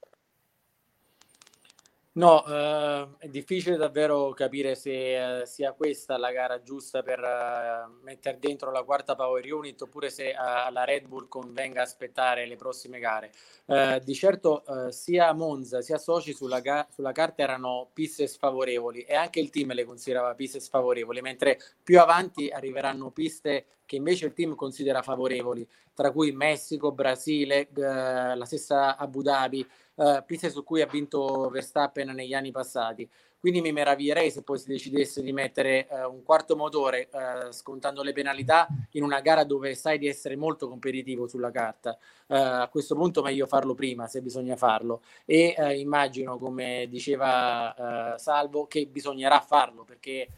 [2.12, 7.88] No, eh, è difficile davvero capire se eh, sia questa la gara giusta per eh,
[8.02, 12.98] mettere dentro la quarta power unit oppure se alla Red Bull convenga aspettare le prossime
[12.98, 13.30] gare.
[13.64, 19.02] Eh, di certo eh, sia Monza sia Soci sulla, ga- sulla, carta erano piste sfavorevoli
[19.02, 24.26] e anche il team le considerava piste sfavorevoli, mentre più avanti arriveranno piste che invece
[24.26, 29.68] il team considera favorevoli, tra cui Messico, Brasile, eh, la stessa Abu Dhabi
[30.00, 33.08] uh, piste su cui ha vinto Verstappen negli anni passati.
[33.38, 38.02] Quindi mi meraviglierei se poi si decidesse di mettere uh, un quarto motore, uh, scontando
[38.02, 41.98] le penalità, in una gara dove sai di essere molto competitivo sulla carta.
[42.26, 45.02] a questo punto meglio farlo prima, se bisogna farlo.
[45.24, 50.28] E immagino, come diceva Salvo, che bisognerà farlo, perché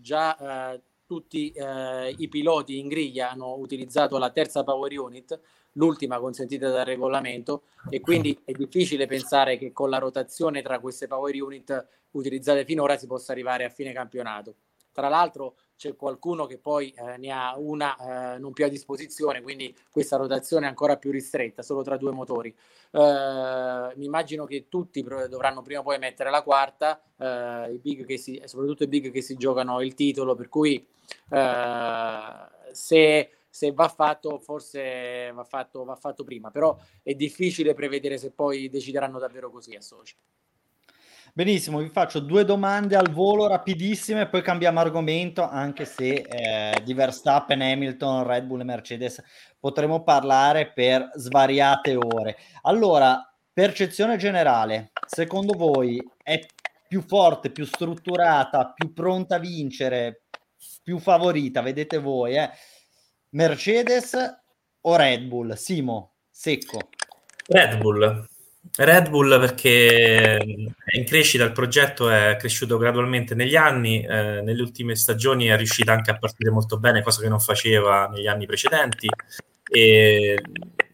[0.00, 1.54] già tutti
[2.16, 5.40] i piloti in griglia hanno utilizzato la terza power unit,
[5.74, 11.06] l'ultima consentita dal regolamento e quindi è difficile pensare che con la rotazione tra queste
[11.06, 14.54] power unit utilizzate finora si possa arrivare a fine campionato.
[14.94, 19.42] Tra l'altro c'è qualcuno che poi eh, ne ha una eh, non più a disposizione,
[19.42, 22.54] quindi questa rotazione è ancora più ristretta, solo tra due motori.
[22.92, 28.06] Eh, mi immagino che tutti dovranno prima o poi mettere la quarta, eh, i big
[28.06, 30.86] che si, soprattutto i big che si giocano il titolo, per cui
[31.30, 32.28] eh,
[32.70, 38.32] se se va fatto forse va fatto, va fatto prima, però è difficile prevedere se
[38.32, 40.16] poi decideranno davvero così a Soci.
[41.32, 46.94] Benissimo, vi faccio due domande al volo rapidissime, poi cambiamo argomento, anche se eh, di
[46.94, 49.22] Verstappen, Hamilton, Red Bull e Mercedes
[49.60, 52.36] potremo parlare per svariate ore.
[52.62, 56.44] Allora, percezione generale, secondo voi è
[56.88, 60.24] più forte, più strutturata, più pronta a vincere,
[60.82, 62.50] più favorita, vedete voi, eh?
[63.34, 64.16] Mercedes
[64.80, 65.54] o Red Bull?
[65.54, 66.78] Simo, secco.
[67.48, 68.28] Red Bull.
[68.76, 74.62] Red Bull perché è in crescita, il progetto è cresciuto gradualmente negli anni, eh, nelle
[74.62, 78.46] ultime stagioni è riuscita anche a partire molto bene, cosa che non faceva negli anni
[78.46, 79.08] precedenti
[79.70, 80.40] e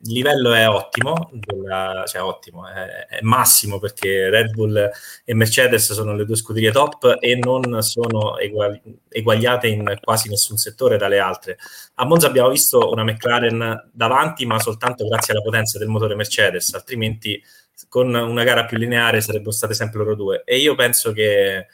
[0.02, 4.90] il livello è ottimo, della, cioè ottimo, è, è, massimo perché Red Bull
[5.24, 10.56] e Mercedes sono le due scuderie top e non sono eguali, eguagliate in quasi nessun
[10.56, 11.58] settore dalle altre.
[11.96, 16.72] A Monza abbiamo visto una McLaren davanti, ma soltanto grazie alla potenza del motore Mercedes,
[16.72, 17.42] altrimenti
[17.88, 20.42] con una gara più lineare sarebbero state sempre loro due.
[20.46, 21.66] E io penso che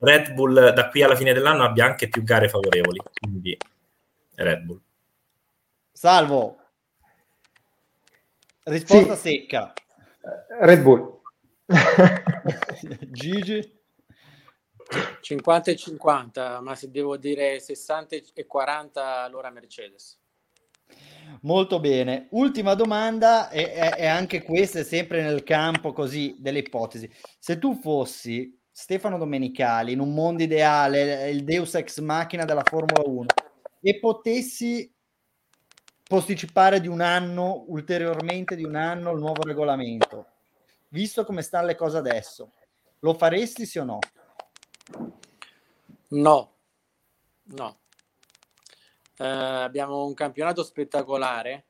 [0.00, 3.56] Red Bull da qui alla fine dell'anno abbia anche più gare favorevoli, quindi
[4.34, 4.80] Red Bull.
[5.92, 6.59] Salvo.
[8.64, 9.30] Risposta sì.
[9.30, 9.72] secca.
[10.60, 11.20] Red Bull.
[13.10, 13.78] Gigi.
[15.20, 20.18] 50 e 50, ma se devo dire 60 e 40, allora Mercedes.
[21.42, 22.26] Molto bene.
[22.30, 27.08] Ultima domanda, e, e anche questa è sempre nel campo così delle ipotesi.
[27.38, 33.02] Se tu fossi Stefano Domenicali in un mondo ideale, il Deus ex machina della Formula
[33.04, 33.26] 1,
[33.80, 34.92] e potessi
[36.10, 40.26] posticipare di un anno, ulteriormente di un anno, il nuovo regolamento.
[40.88, 42.50] Visto come stanno le cose adesso,
[42.98, 43.98] lo faresti sì o no?
[46.08, 46.54] No,
[47.42, 47.78] no.
[49.18, 51.66] Eh, abbiamo un campionato spettacolare,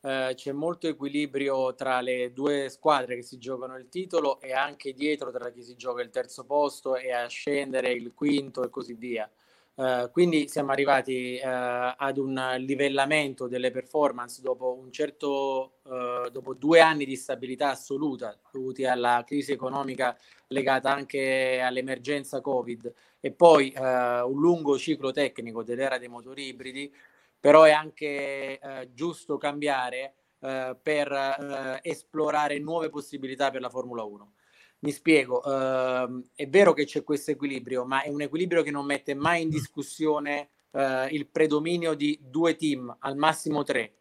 [0.00, 4.94] eh, c'è molto equilibrio tra le due squadre che si giocano il titolo e anche
[4.94, 8.94] dietro tra chi si gioca il terzo posto e a scendere il quinto e così
[8.94, 9.30] via.
[9.78, 16.54] Uh, quindi siamo arrivati uh, ad un livellamento delle performance dopo un certo uh, dopo
[16.54, 23.74] due anni di stabilità assoluta dovuti alla crisi economica legata anche all'emergenza Covid e poi
[23.76, 26.90] un lungo ciclo tecnico dell'era dei motori ibridi,
[27.38, 28.60] però è anche
[28.94, 34.32] giusto cambiare per esplorare nuove possibilità per la Formula 1.
[34.78, 38.84] Mi spiego, uh, è vero che c'è questo equilibrio, ma è un equilibrio che non
[38.84, 43.94] mette mai in discussione uh, il predominio di due team, al massimo tre.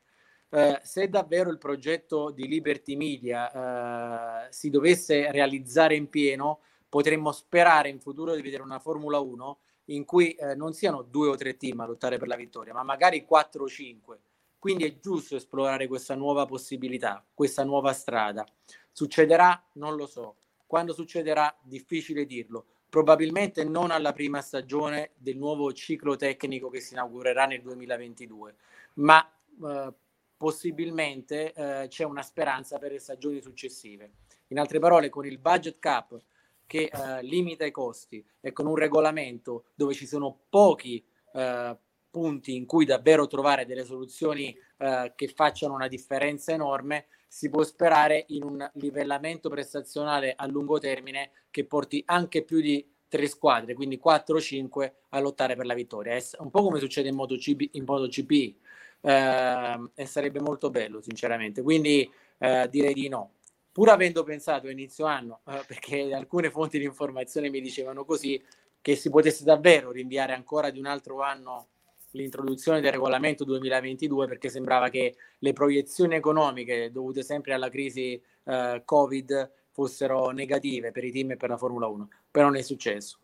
[0.50, 6.60] Uh, se davvero il progetto di Liberty Media si dovesse realizzare in pieno,
[6.90, 11.36] potremmo sperare in futuro di vedere una Formula 1 in cui non siano due o
[11.36, 14.20] tre team a lottare per la vittoria, ma magari quattro o cinque.
[14.58, 18.46] Quindi è giusto esplorare questa nuova possibilità, questa nuova strada.
[18.92, 19.64] Succederà?
[19.74, 20.38] Non lo so.
[20.76, 21.58] Quando succederà?
[21.64, 22.66] Difficile dirlo.
[22.90, 28.56] Probabilmente non alla prima stagione del nuovo ciclo tecnico che si inaugurerà nel 2022,
[28.96, 29.94] ma eh,
[30.36, 34.16] possibilmente eh, c'è una speranza per le stagioni successive.
[34.48, 36.22] In altre parole, con il budget cap
[36.66, 41.02] che eh, limita i costi e con un regolamento dove ci sono pochi
[41.36, 41.78] eh,
[42.10, 47.64] punti in cui davvero trovare delle soluzioni eh, che facciano una differenza enorme, si può
[47.64, 53.74] sperare in un livellamento prestazionale a lungo termine che porti anche più di tre squadre,
[53.74, 56.16] quindi 4 o 5 a lottare per la vittoria.
[56.16, 58.56] È un po' come succede in MotoGP, in MotoGP
[59.02, 61.62] eh, e sarebbe molto bello, sinceramente.
[61.62, 63.32] Quindi eh, direi di no.
[63.72, 68.42] Pur avendo pensato a inizio anno, eh, perché alcune fonti di informazione mi dicevano così,
[68.82, 71.68] che si potesse davvero rinviare ancora di un altro anno
[72.16, 78.82] l'introduzione del regolamento 2022 perché sembrava che le proiezioni economiche dovute sempre alla crisi eh,
[78.84, 83.20] Covid fossero negative per i team e per la Formula 1, però non è successo.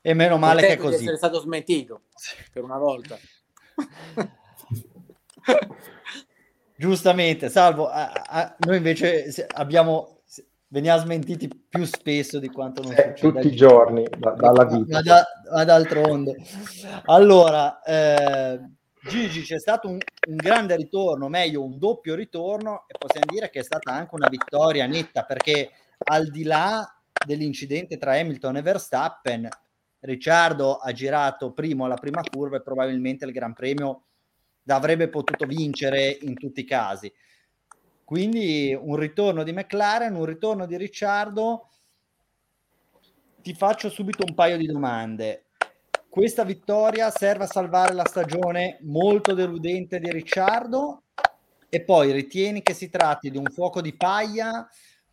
[0.00, 0.94] E meno male che è così.
[0.94, 2.02] essere stato smentito
[2.52, 3.18] per una volta.
[6.76, 10.15] Giustamente, salvo, a, a, noi invece abbiamo
[10.68, 15.00] veniamo smentiti più spesso di quanto non eh, tutti i giorni da, dalla vita.
[15.00, 16.36] Ma, da, d'altronde.
[17.04, 18.60] Allora, eh,
[19.08, 19.98] Gigi c'è stato un,
[20.28, 24.28] un, grande ritorno, meglio un doppio ritorno e possiamo dire che è stata anche una
[24.28, 26.86] vittoria netta perché al di là
[27.24, 29.48] dell'incidente tra Hamilton e Verstappen,
[29.98, 34.04] Ricciardo ha girato primo alla prima curva e probabilmente il Gran Premio
[34.66, 37.12] avrebbe potuto vincere in tutti i casi.
[38.06, 41.70] Quindi un ritorno di McLaren, un ritorno di Ricciardo.
[43.42, 45.46] Ti faccio subito un paio di domande.
[46.08, 51.02] Questa vittoria serve a salvare la stagione molto deludente di Ricciardo?
[51.68, 54.68] E poi ritieni che si tratti di un fuoco di paglia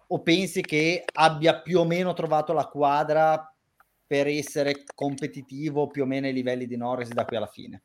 [0.06, 3.52] o pensi che abbia più o meno trovato la quadra
[4.06, 7.82] per essere competitivo più o meno ai livelli di Norris da qui alla fine?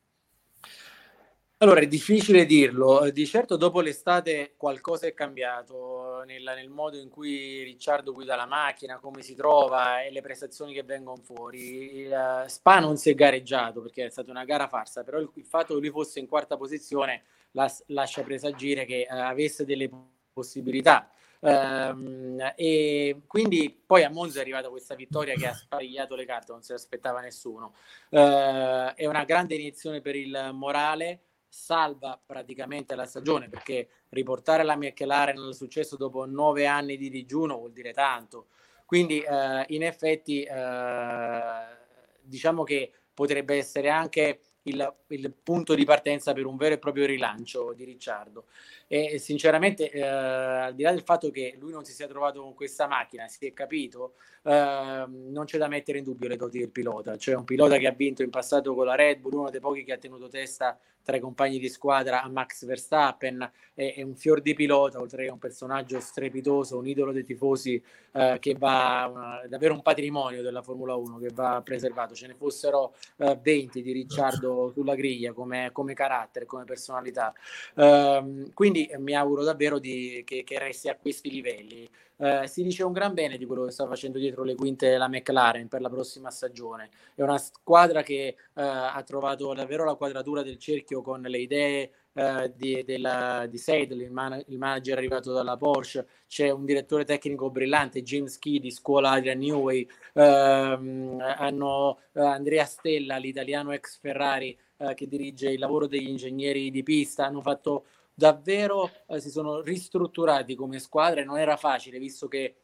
[1.61, 3.11] Allora, è difficile dirlo.
[3.11, 8.47] Di certo dopo l'estate qualcosa è cambiato nel, nel, modo in cui Ricciardo guida la
[8.47, 12.03] macchina, come si trova e le prestazioni che vengono fuori.
[12.03, 15.47] Il, Spa non si è gareggiato perché è stata una gara farsa, però il, il
[15.47, 19.91] fatto che lui fosse in quarta posizione las, lascia presagire che uh, avesse delle
[20.33, 21.11] possibilità.
[21.41, 26.53] Um, e quindi poi a Monza è arrivata questa vittoria che ha sparigliato le carte,
[26.53, 27.75] non se l'aspettava nessuno.
[28.11, 34.77] Uh, è una grande iniezione per il morale salva praticamente la stagione perché riportare la
[34.77, 38.49] McLaren al successo dopo nove anni di digiuno vuol dire tanto.
[38.85, 41.77] Quindi eh, in effetti eh,
[42.23, 47.07] diciamo che potrebbe essere anche il, il, punto di partenza per un vero e proprio
[47.07, 48.45] rilancio di Ricciardo.
[48.87, 52.55] E sinceramente, eh, al di là del fatto che lui non si sia trovato con
[52.55, 56.71] questa macchina, si è capito, eh, non c'è da mettere in dubbio le doti del
[56.71, 57.17] pilota.
[57.17, 59.85] Cioè un pilota che ha vinto in passato con la Red Bull, uno dei pochi
[59.85, 60.79] che ha tenuto testa
[61.09, 65.25] tra i compagni di squadra a Max Verstappen, è, è un fior di pilota, oltre
[65.25, 70.43] che un personaggio strepitoso, un idolo dei tifosi eh, che va una, davvero un patrimonio
[70.43, 72.15] della Formula 1 che va preservato.
[72.15, 77.33] Ce ne fossero eh, 20 di Ricciardo sulla griglia come, come carattere, come personalità.
[77.77, 81.89] Um, quindi mi auguro davvero di, che, che resti a questi livelli.
[82.21, 85.09] Eh, si dice un gran bene di quello che sta facendo dietro le quinte la
[85.09, 86.91] McLaren per la prossima stagione.
[87.15, 91.91] È una squadra che eh, ha trovato davvero la quadratura del cerchio con le idee
[92.13, 97.05] eh, di, della, di Seidel, il, man- il, manager arrivato dalla Porsche, c'è un direttore
[97.05, 103.99] tecnico brillante, James Key di scuola Adrian Newey, ehm, hanno eh, Andrea Stella, l'italiano ex
[104.01, 107.85] Ferrari, eh, che dirige il lavoro degli ingegneri di pista, hanno fatto
[108.19, 112.57] davvero eh, si sono ristrutturati come squadra e non era facile visto che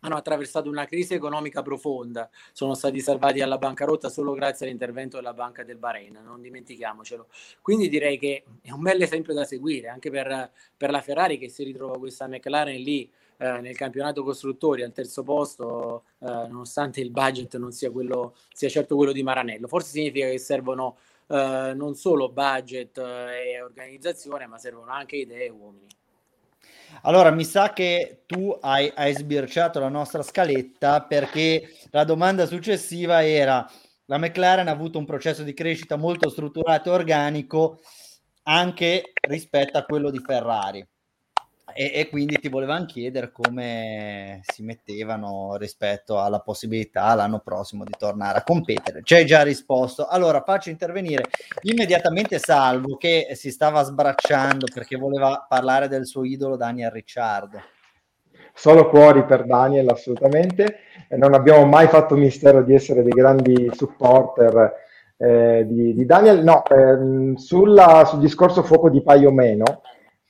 [0.00, 5.34] hanno attraversato una crisi economica profonda, sono stati salvati dalla bancarotta solo grazie all'intervento della
[5.34, 7.26] Banca del Bahrain, non dimentichiamocelo.
[7.62, 11.48] Quindi direi che è un bel esempio da seguire anche per, per la Ferrari che
[11.48, 17.10] si ritrova questa McLaren lì eh, nel campionato costruttori al terzo posto, eh, nonostante il
[17.10, 19.68] budget non sia, quello, sia certo quello di Maranello.
[19.68, 20.96] Forse significa che servono
[21.28, 25.86] eh, non solo budget eh, e organizzazione, ma servono anche idee e uomini.
[27.02, 33.24] Allora, mi sa che tu hai, hai sbirciato la nostra scaletta perché la domanda successiva
[33.24, 33.66] era
[34.06, 37.80] la McLaren ha avuto un processo di crescita molto strutturato e organico
[38.44, 40.86] anche rispetto a quello di Ferrari.
[41.80, 47.92] E, e, quindi ti volevano chiedere come si mettevano rispetto alla possibilità l'anno prossimo di
[47.96, 49.02] tornare a competere.
[49.04, 50.08] Ci hai già risposto.
[50.08, 51.26] Allora faccio intervenire
[51.62, 57.60] immediatamente Salvo che si stava sbracciando perché voleva parlare del suo idolo Daniel Ricciardo.
[58.52, 60.78] Solo cuori per Daniel, assolutamente.
[61.10, 64.72] non abbiamo mai fatto mistero di essere dei grandi supporter
[65.16, 66.42] eh, di, di, Daniel.
[66.42, 69.82] No, ehm, sulla, sul discorso fuoco di paio meno,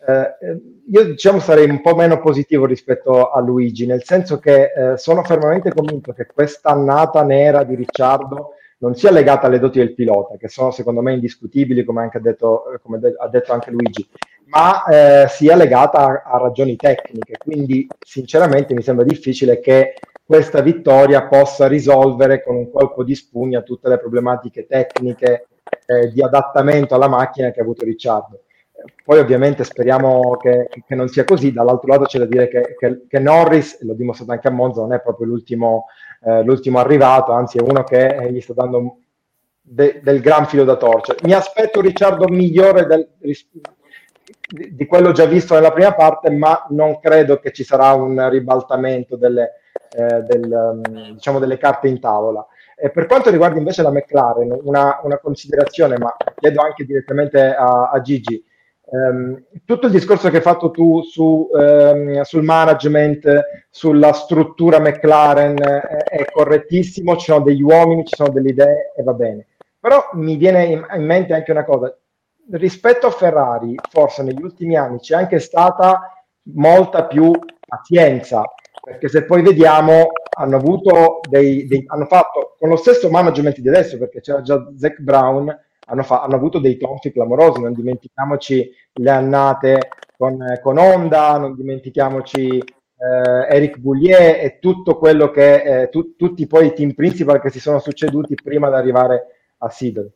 [0.06, 4.96] eh, io diciamo sarei un po' meno positivo rispetto a Luigi, nel senso che eh,
[4.96, 9.92] sono fermamente convinto che questa annata nera di Ricciardo non sia legata alle doti del
[9.92, 13.70] pilota, che sono secondo me indiscutibili, come, anche detto, eh, come de- ha detto anche
[13.70, 14.08] Luigi,
[14.46, 17.36] ma eh, sia legata a, a, ragioni tecniche.
[17.38, 23.62] Quindi, sinceramente, mi sembra difficile che questa vittoria possa risolvere con un colpo di spugna
[23.62, 25.48] tutte le problematiche tecniche
[25.86, 28.42] eh, di adattamento alla macchina che ha avuto Ricciardo.
[29.04, 33.06] Poi ovviamente speriamo che, che, non sia così, dall'altro lato c'è da dire che, che,
[33.08, 35.86] che Norris, l'ho dimostrato anche a Monza, non è proprio l'ultimo,
[36.24, 38.98] eh, l'ultimo arrivato, anzi è uno che gli sta dando
[39.60, 41.18] de, del gran filo da torcere.
[41.24, 47.00] Mi aspetto Ricciardo migliore del, di, di, quello già visto nella prima parte, ma non
[47.00, 49.54] credo che ci sarà un ribaltamento delle,
[49.90, 50.80] eh, del,
[51.14, 52.46] diciamo delle carte in tavola.
[52.76, 57.90] E per quanto riguarda invece la McLaren, una, una considerazione, ma chiedo anche direttamente a,
[57.90, 58.42] a Gigi,
[58.90, 65.60] Um, tutto il discorso che hai fatto tu su, um, sul management, sulla struttura McLaren
[65.60, 69.46] è, è, correttissimo, ci sono degli uomini, ci sono delle idee e va bene.
[69.78, 71.94] Però mi viene in, in, mente anche una cosa,
[72.52, 76.24] rispetto a Ferrari, forse negli ultimi anni c'è anche stata
[76.54, 77.30] molta più
[77.66, 78.42] pazienza,
[78.82, 83.68] perché se poi vediamo hanno avuto dei, dei hanno fatto con lo stesso management di
[83.68, 85.54] adesso, perché c'era già Zach Brown,
[85.88, 91.54] hanno, fa- hanno avuto dei tonfi clamorosi, non dimentichiamoci le annate con, con Honda, non
[91.54, 97.40] dimentichiamoci eh, Eric Boulier e tutto quello che, eh, tu- tutti poi i team principal
[97.40, 99.26] che si sono succeduti prima di arrivare
[99.58, 100.12] a Seedle.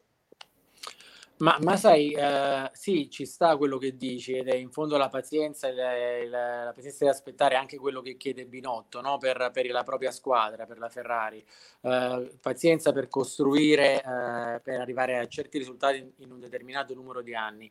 [1.42, 5.08] Ma, ma sai, uh, sì, ci sta quello che dici ed è in fondo la
[5.08, 9.18] pazienza, la, la, la pazienza di aspettare anche quello che chiede Binotto no?
[9.18, 11.44] per, per, la propria squadra, per la Ferrari.
[11.80, 17.34] Uh, pazienza per costruire, uh, per arrivare a certi risultati in un determinato numero di
[17.34, 17.68] anni.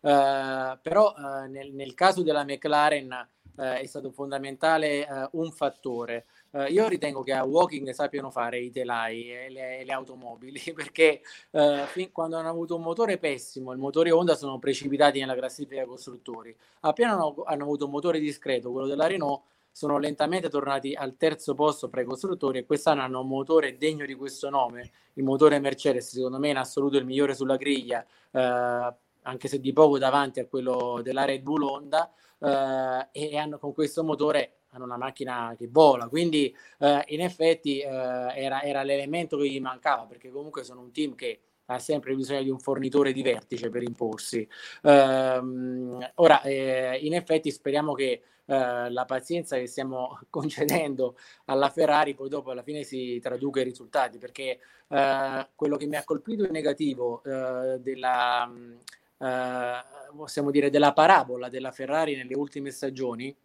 [0.00, 1.14] però
[1.46, 6.24] nel, nel, caso della McLaren è stato fondamentale un fattore.
[6.52, 11.22] Uh, io ritengo che a Walking sappiano fare i telai e le, le automobili perché
[11.52, 15.84] uh, fin quando hanno avuto un motore pessimo, il motore Honda sono precipitati nella classifica
[15.84, 16.54] costruttori.
[16.80, 21.54] Appena hanno, hanno avuto un motore discreto, quello della Renault, sono lentamente tornati al terzo
[21.54, 25.60] posto fra i costruttori e quest'anno hanno un motore degno di questo nome, il motore
[25.60, 30.40] Mercedes, secondo me in assoluto il migliore sulla griglia, uh, anche se di poco davanti
[30.40, 32.12] a quello della Red Bull Honda,
[33.12, 37.86] e hanno con questo motore hanno una macchina che vola, quindi eh, in effetti eh,
[37.86, 42.42] era, era, l'elemento che gli mancava, perché comunque sono un team che ha sempre bisogno
[42.42, 44.46] di un fornitore di vertice per imporsi.
[44.82, 48.54] Um, ora, eh, in effetti speriamo che uh,
[48.88, 54.18] la pazienza che stiamo concedendo alla Ferrari poi dopo alla fine si traduca in risultati,
[54.18, 58.50] perché uh, quello che mi ha colpito in negativo uh, della,
[60.16, 63.36] possiamo dire, della parabola della Ferrari nelle ultime stagioni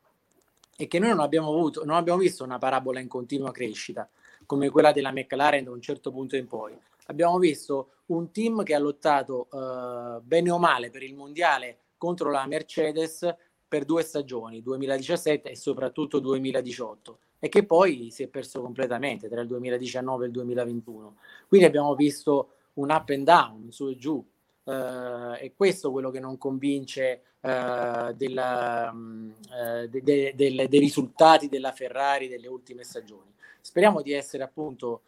[0.75, 4.09] è che noi non abbiamo, avuto, non abbiamo visto una parabola in continua crescita
[4.45, 6.77] come quella della McLaren da un certo punto in poi.
[7.07, 12.29] Abbiamo visto un team che ha lottato eh, bene o male per il mondiale contro
[12.29, 13.33] la Mercedes
[13.67, 19.41] per due stagioni, 2017 e soprattutto 2018, e che poi si è perso completamente tra
[19.41, 21.15] il 2019 e il 2021.
[21.47, 24.23] Quindi abbiamo visto un up and down, su e giù,
[24.65, 30.79] Uh, è questo quello che non convince uh, della, um, uh, de, de, de, dei
[30.79, 33.31] risultati della Ferrari delle ultime stagioni.
[33.61, 35.01] Speriamo di essere appunto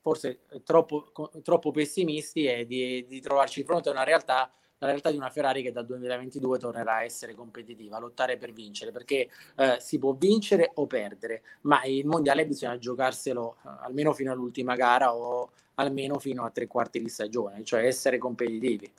[0.00, 1.12] forse troppo,
[1.44, 5.30] troppo, pessimisti e di, di, trovarci di fronte a una realtà la realtà di una
[5.30, 9.98] Ferrari che dal 2022 tornerà a essere competitiva, a lottare per vincere, perché eh, si
[9.98, 15.50] può vincere o perdere, ma il mondiale bisogna giocarselo eh, almeno fino all'ultima gara o
[15.74, 18.90] almeno fino a tre quarti di stagione, cioè essere competitivi.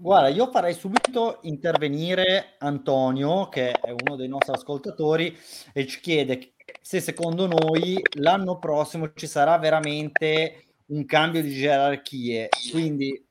[0.00, 5.36] Guarda, io farei subito intervenire Antonio, che è uno dei nostri ascoltatori,
[5.72, 12.48] e ci chiede se secondo noi l'anno prossimo ci sarà veramente un cambio di gerarchie.
[12.70, 13.27] Quindi,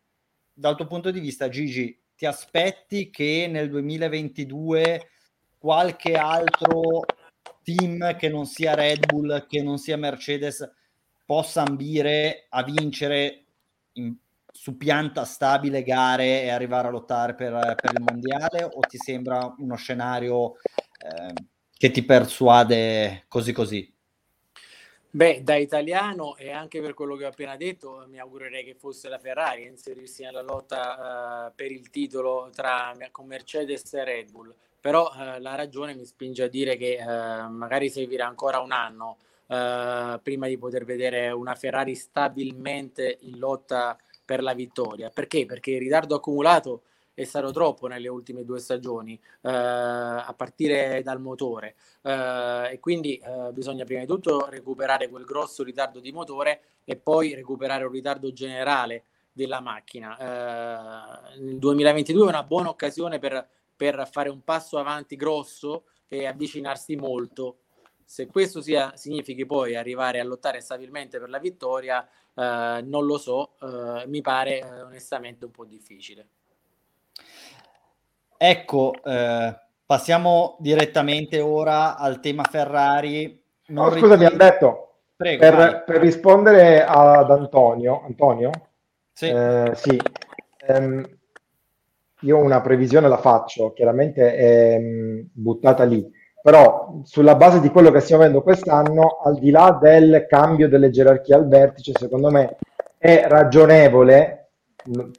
[0.57, 5.09] dal tuo punto di vista, Gigi, ti aspetti che nel 2022
[5.59, 7.05] qualche altro
[7.61, 10.67] team che non sia Red Bull, che non sia Mercedes,
[11.25, 13.45] possa ambire a vincere
[13.93, 14.15] in,
[14.51, 18.63] su pianta stabile gare e arrivare a lottare per, per il mondiale?
[18.63, 21.33] O ti sembra uno scenario eh,
[21.71, 23.95] che ti persuade così così?
[25.09, 29.07] Beh, da italiano e anche per quello che ho appena detto, mi augurerei che fosse
[29.07, 34.31] la Ferrari a inserirsi nella lotta uh, per il titolo tra con Mercedes e Red
[34.31, 34.53] Bull.
[34.81, 39.17] Però uh, la ragione mi spinge a dire che uh, magari servirà ancora un anno
[39.47, 45.09] prima di poter vedere una Ferrari stabilmente in lotta per la vittoria.
[45.09, 45.45] Perché?
[45.45, 46.81] Perché il ritardo accumulato
[47.17, 51.73] è stato troppo nelle ultime due stagioni, eh, a partire dal motore.
[52.03, 56.95] Eh, e quindi eh, bisogna prima di tutto recuperare quel grosso ritardo di motore e
[56.95, 61.33] poi recuperare un ritardo generale della macchina.
[61.33, 66.27] Eh, il 2022 è una buona occasione per, per fare un passo avanti grosso e
[66.27, 67.57] avvicinarsi molto
[68.05, 73.17] se questo sia, significhi poi arrivare a lottare stabilmente per la vittoria, eh, non lo
[73.17, 76.29] so, eh, mi pare eh, onestamente un po' difficile.
[78.37, 83.43] Ecco, eh, passiamo direttamente ora al tema Ferrari.
[83.67, 88.03] Non no, scusa, mi ha detto Prego, per, per, rispondere ad Antonio.
[88.05, 88.51] Antonio?
[89.11, 89.29] Sì.
[89.29, 89.99] Eh, sì.
[90.67, 91.03] Um,
[92.21, 96.07] io una previsione la faccio, chiaramente è um, buttata lì,
[96.41, 100.89] però sulla base di quello che stiamo vedendo quest'anno, al di là del cambio delle
[100.89, 102.57] gerarchie al vertice, secondo me
[102.97, 104.46] è ragionevole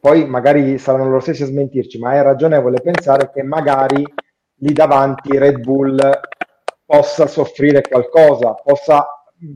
[0.00, 4.04] poi magari saranno loro stessi a smentirci, ma è ragionevole pensare che magari
[4.60, 5.98] lì davanti Red Bull
[6.84, 9.06] possa soffrire qualcosa, possa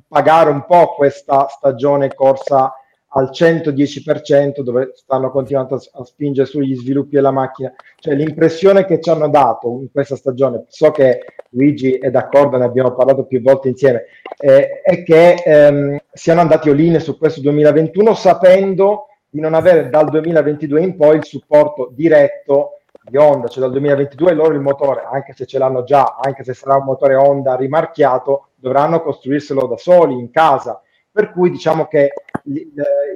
[0.07, 2.75] pagare un po' questa stagione corsa
[3.15, 7.73] al 110% dove stanno continuando a, spingere sugli sviluppi della macchina.
[7.99, 12.65] Cioè l'impressione che ci hanno dato in questa stagione, so che Luigi è d'accordo, ne
[12.65, 14.05] abbiamo parlato più volte insieme,
[14.39, 20.11] eh, è che ehm, siano andati all su questo 2021 sapendo di non avere dal
[20.11, 25.33] 2022 in poi il supporto diretto di Honda, cioè dal 2022 loro il motore, anche
[25.33, 30.19] se ce l'hanno già, anche se sarà un motore Honda rimarchiato, dovranno costruirselo da soli
[30.19, 30.83] in casa.
[31.11, 32.13] Per cui diciamo che
[32.45, 32.67] eh,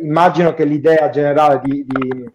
[0.00, 2.30] immagino che l'idea generale di, di,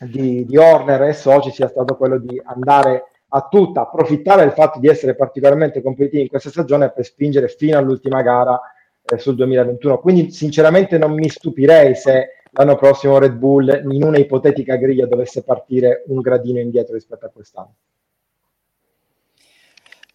[0.00, 4.80] di, di Horner e soci sia stato quello di andare a tutta, approfittare del fatto
[4.80, 8.60] di essere particolarmente competitivi in questa stagione per spingere fino all'ultima gara
[9.04, 10.00] eh, sul 2021.
[10.00, 15.42] Quindi sinceramente non mi stupirei se l'anno prossimo Red Bull in una ipotetica griglia dovesse
[15.42, 17.74] partire un gradino indietro rispetto a quest'anno.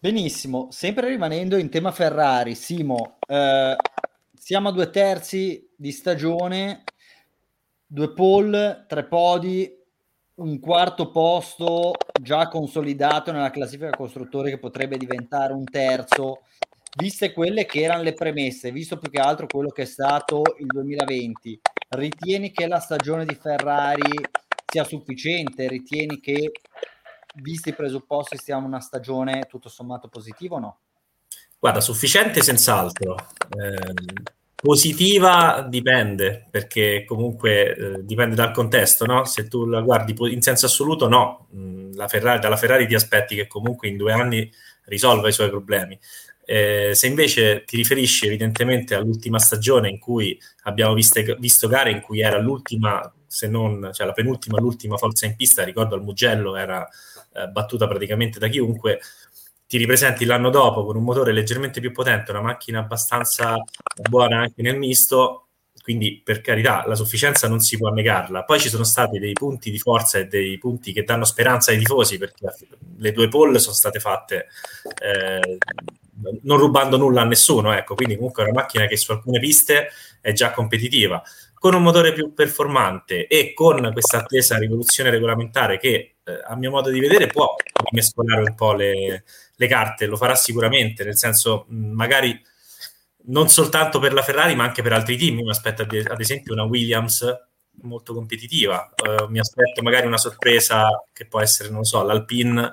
[0.00, 3.74] Benissimo, sempre rimanendo in tema Ferrari, Simo, eh,
[4.32, 6.84] siamo a due terzi di stagione,
[7.84, 9.76] due pole, tre podi,
[10.34, 16.42] un quarto posto già consolidato nella classifica costruttori che potrebbe diventare un terzo,
[16.98, 20.66] viste quelle che erano le premesse, visto più che altro quello che è stato il
[20.66, 24.10] 2020, ritieni che la stagione di Ferrari
[24.66, 25.68] sia sufficiente?
[25.68, 26.50] Ritieni che,
[27.36, 30.78] visti i presupposti, sia una stagione tutto sommato positiva o no?
[31.58, 33.16] Guarda, sufficiente senz'altro.
[33.48, 33.92] Eh,
[34.54, 39.24] positiva dipende, perché comunque eh, dipende dal contesto, no?
[39.24, 41.48] Se tu la guardi in senso assoluto, no.
[41.54, 44.50] Mm, Ferrari, dalla Ferrari ti aspetti che comunque in due anni
[44.84, 45.98] risolva i suoi problemi.
[46.50, 52.00] Eh, se invece ti riferisci evidentemente all'ultima stagione in cui abbiamo viste, visto gare in
[52.00, 56.56] cui era l'ultima, se non cioè la penultima, l'ultima forza in pista, ricordo al Mugello
[56.56, 56.88] era
[57.34, 58.98] eh, battuta praticamente da chiunque,
[59.66, 63.62] ti ripresenti l'anno dopo con un motore leggermente più potente, una macchina abbastanza
[64.08, 65.48] buona anche nel misto,
[65.82, 68.44] quindi per carità la sufficienza non si può negarla.
[68.44, 71.78] Poi ci sono stati dei punti di forza e dei punti che danno speranza ai
[71.78, 72.54] tifosi perché
[72.96, 74.46] le due pole sono state fatte
[75.02, 75.58] eh,
[76.42, 79.88] non rubando nulla a nessuno, ecco, quindi comunque è una macchina che su alcune piste
[80.20, 81.22] è già competitiva.
[81.54, 86.70] Con un motore più performante e con questa attesa rivoluzione regolamentare che eh, a mio
[86.70, 87.56] modo di vedere può
[87.90, 92.40] mescolare un po' le, le carte, lo farà sicuramente, nel senso magari
[93.28, 96.64] non soltanto per la Ferrari ma anche per altri team, mi aspetto ad, esempio una
[96.64, 97.24] Williams
[97.82, 98.92] molto competitiva.
[98.96, 102.72] Uh, mi aspetto magari una sorpresa che può essere, non so, l'Alpine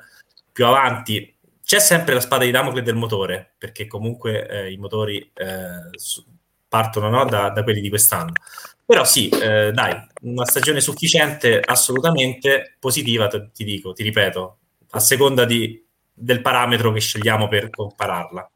[0.52, 1.35] più avanti.
[1.66, 5.90] C'è sempre la spada di Damocle del motore, perché comunque eh, i motori eh,
[6.68, 8.34] partono no, da, da, quelli di quest'anno.
[8.86, 14.58] Però sì, eh, dai, una stagione sufficiente, assolutamente positiva, ti dico, ti ripeto,
[14.92, 18.48] a seconda di, del parametro che scegliamo per compararla.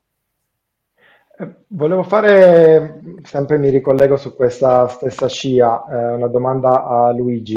[1.40, 7.56] Eh, volevo fare, sempre mi ricollego su questa stessa scia, eh, una domanda a Luigi.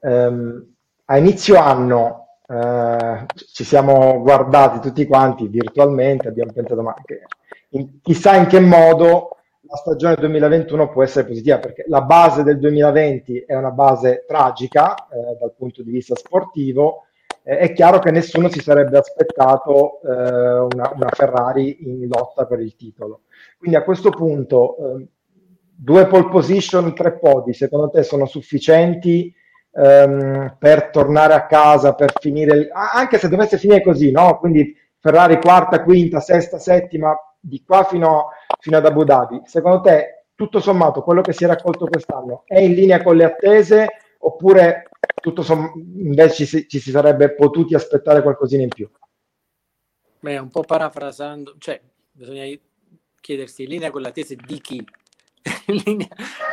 [0.00, 0.64] Eh,
[1.04, 7.22] a inizio anno eh, ci siamo guardati tutti quanti virtualmente, abbiamo pensato ma che,
[7.70, 12.58] in, chissà in che modo la stagione 2021 può essere positiva perché la base del
[12.58, 17.04] 2020 è una base tragica eh, dal punto di vista sportivo.
[17.44, 22.58] Eh, è chiaro che nessuno si sarebbe aspettato eh, una, una, Ferrari in lotta per
[22.58, 23.20] il titolo.
[23.58, 25.06] Quindi a questo punto ehm,
[25.72, 29.32] due pole position, tre podi, secondo te sono sufficienti
[29.72, 34.38] ehm, per tornare a casa, per finire, anche se dovesse finire così, no?
[34.38, 39.42] Quindi Ferrari quarta, quinta, sesta, settima, di qua fino, fino ad Abu Dhabi.
[39.44, 43.24] Secondo te, tutto sommato, quello che si è raccolto quest'anno è in linea con le
[43.24, 44.88] attese oppure
[45.20, 48.90] tutto somm- invece ci, ci si sarebbe potuti aspettare qualcosina in più?
[50.20, 52.44] Beh, un po' parafrasando, cioè bisogna
[53.20, 54.84] chiedersi in linea con le attese di chi?
[55.66, 56.08] In, linea,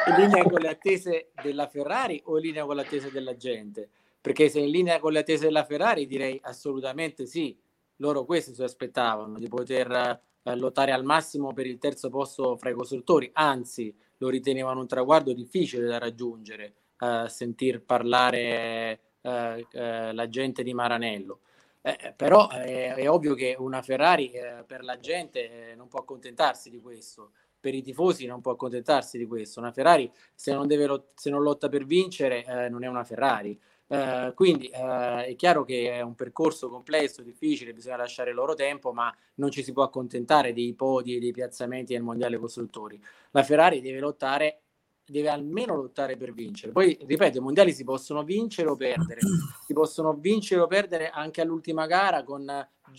[0.08, 3.90] in linea con le attese della Ferrari o in linea con le attese della gente?
[4.20, 7.58] Perché se in linea con le attese della Ferrari direi assolutamente sì,
[7.98, 12.70] loro questo si aspettavano, di poter eh, lottare al massimo per il terzo posto fra
[12.70, 20.14] i costruttori, anzi lo ritenevano un traguardo difficile da raggiungere, eh, sentir parlare eh, eh
[20.14, 21.42] la gente di Maranello.
[21.82, 26.70] Eh, però è, è, ovvio che una Ferrari eh, per la gente non può accontentarsi
[26.70, 27.32] di questo,
[27.68, 29.60] per i tifosi non può accontentarsi di questo.
[29.60, 33.60] Una Ferrari se non, deve, se non lotta per vincere non è una Ferrari.
[33.90, 38.94] Eh, quindi eh, è chiaro che è un percorso complesso, difficile, bisogna lasciare loro tempo,
[38.94, 43.02] ma non ci si può accontentare dei podi e dei piazzamenti nel mondiale costruttori.
[43.32, 44.62] La Ferrari deve lottare,
[45.06, 46.72] deve almeno lottare per vincere.
[46.72, 49.20] Poi, ripeto, i mondiali si possono vincere o perdere,
[49.66, 52.46] si possono vincere o perdere anche all'ultima gara con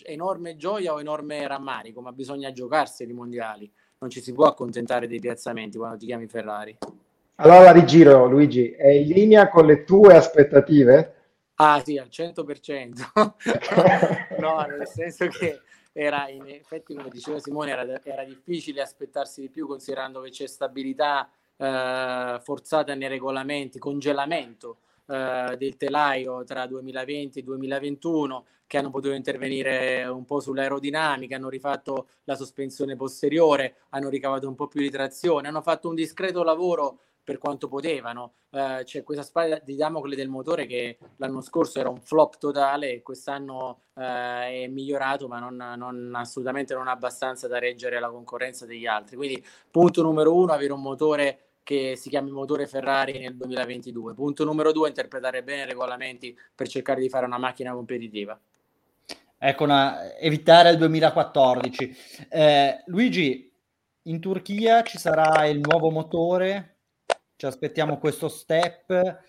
[0.05, 3.73] enorme gioia o enorme rammarico, ma bisogna giocarsi i mondiali.
[4.01, 6.79] Non ci si può accontentare dei piazzamenti quando ti chiami Ferrari.
[7.37, 11.15] Allora la rigiro, Luigi, è in linea con le tue aspettative?
[11.57, 14.39] Ah sì, al 100%.
[14.39, 19.49] no, nel senso che era in effetti, come diceva Simone, era, era difficile aspettarsi di
[19.49, 24.77] più considerando che c'è stabilità eh, forzata nei regolamenti, congelamento
[25.09, 31.49] eh, del telaio tra 2020 e 2021 che hanno potuto intervenire un po' sull'aerodinamica, hanno
[31.49, 36.43] rifatto la sospensione posteriore, hanno ricavato un po' più di trazione, hanno fatto un discreto
[36.43, 38.33] lavoro per quanto potevano.
[38.51, 42.91] Eh, c'è questa spada di Damocle del motore che l'anno scorso era un flop totale
[42.93, 48.65] e quest'anno eh, è migliorato, ma non, non, assolutamente non abbastanza da reggere la concorrenza
[48.65, 49.17] degli altri.
[49.17, 54.15] Quindi, punto numero uno, avere un motore che si chiami motore Ferrari nel 2022.
[54.15, 58.41] Punto numero due, interpretare bene i regolamenti per cercare di fare una macchina competitiva.
[59.37, 61.97] Ecco, una, evitare il 2014.
[62.31, 63.53] Eh, Luigi,
[64.05, 66.77] in Turchia ci sarà il nuovo motore
[67.37, 69.21] ci aspettiamo questo step.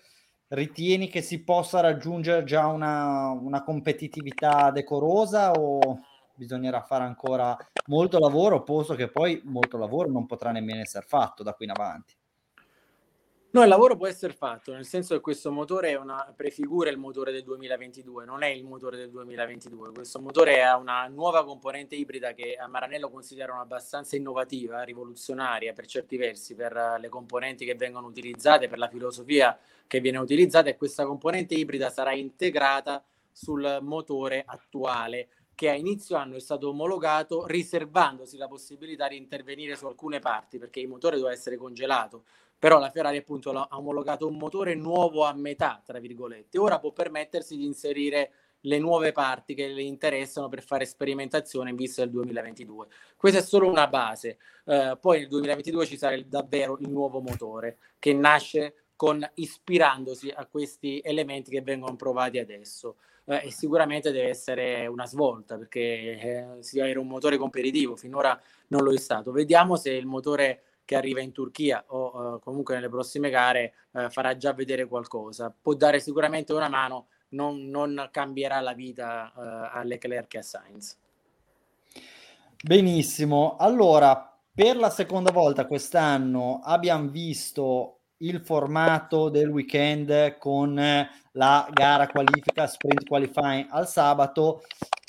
[0.48, 6.00] Ritieni che si possa raggiungere già una, una competitività decorosa o
[6.34, 7.54] bisognerà fare ancora
[7.88, 11.72] molto lavoro, posto che poi molto lavoro non potrà nemmeno essere fatto da qui in
[11.72, 12.16] avanti?
[13.52, 16.98] No, il lavoro può essere fatto, nel senso che questo motore è una prefigura il
[16.98, 19.90] motore del 2022, non è il motore del 2022.
[19.90, 25.86] Questo motore ha una nuova componente ibrida che a Maranello considerano abbastanza innovativa, rivoluzionaria per
[25.86, 30.76] certi versi, per le componenti che vengono utilizzate, per la filosofia che viene utilizzata e
[30.76, 35.26] questa componente ibrida sarà integrata sul motore attuale
[35.60, 40.56] che a inizio anno è stato omologato riservandosi la possibilità di intervenire su alcune parti
[40.56, 42.22] perché il motore doveva essere congelato
[42.58, 46.58] però la Ferrari appunto ha omologato un motore nuovo a metà, tra virgolette.
[46.58, 51.76] Ora può permettersi di inserire le nuove parti che le interessano per fare sperimentazione in
[51.76, 52.86] vista del 2022.
[53.16, 54.38] Questa è solo una base.
[54.64, 60.46] Eh, poi nel 2022 ci sarà davvero il nuovo motore che nasce con, ispirandosi a
[60.46, 62.96] questi elementi che vengono provati adesso.
[63.24, 68.92] Eh, sicuramente deve essere una svolta perché eh, era un motore competitivo, finora non lo
[68.92, 69.30] è stato.
[69.30, 74.10] Vediamo se il motore che arriva in Turchia o uh, comunque nelle prossime gare uh,
[74.10, 75.54] farà già vedere qualcosa.
[75.62, 80.42] Può dare sicuramente una mano, non, non cambierà la vita uh, a Leclerc e a
[80.42, 80.98] Sainz.
[82.60, 91.68] Benissimo, allora per la seconda volta quest'anno abbiamo visto il formato del weekend con la
[91.70, 94.62] gara qualifica sprint qualifying al sabato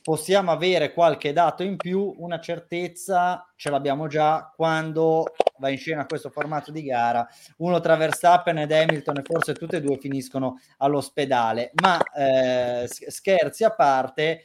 [0.03, 6.07] possiamo avere qualche dato in più, una certezza ce l'abbiamo già quando va in scena
[6.07, 7.27] questo formato di gara.
[7.57, 13.63] Uno tra Verstappen ed Hamilton e forse tutte e due finiscono all'ospedale, ma eh, scherzi
[13.63, 14.41] a parte,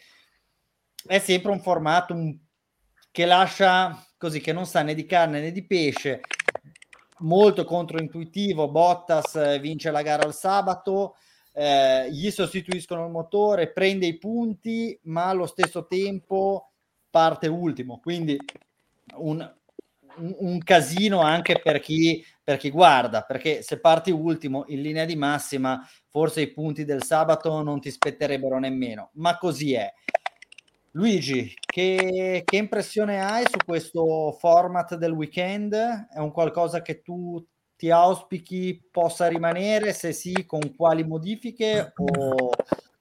[1.07, 2.15] è sempre un formato
[3.11, 6.21] che lascia così, che non sa né di carne né di pesce,
[7.19, 8.71] molto controintuitivo.
[8.71, 11.17] Bottas eh, vince la gara il sabato
[11.59, 16.73] eh, gli sostituiscono il motore, prende i punti, ma allo stesso tempo
[17.09, 17.99] parte ultimo.
[17.99, 18.37] Quindi
[19.15, 19.55] un,
[20.17, 25.17] un casino anche per chi, per chi guarda, perché se parti ultimo in linea di
[25.17, 29.91] massima, forse i punti del sabato non ti spetterebbero nemmeno, ma così è.
[30.97, 35.75] Luigi, che, che, impressione hai su questo format del weekend?
[35.75, 39.93] È un qualcosa che tu ti auspichi possa rimanere?
[39.93, 42.51] Se sì, con quali modifiche o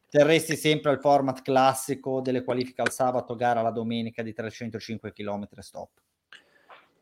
[0.10, 5.48] terresti sempre al format classico delle qualifiche al sabato, gara la domenica di 305 km
[5.60, 5.92] stop?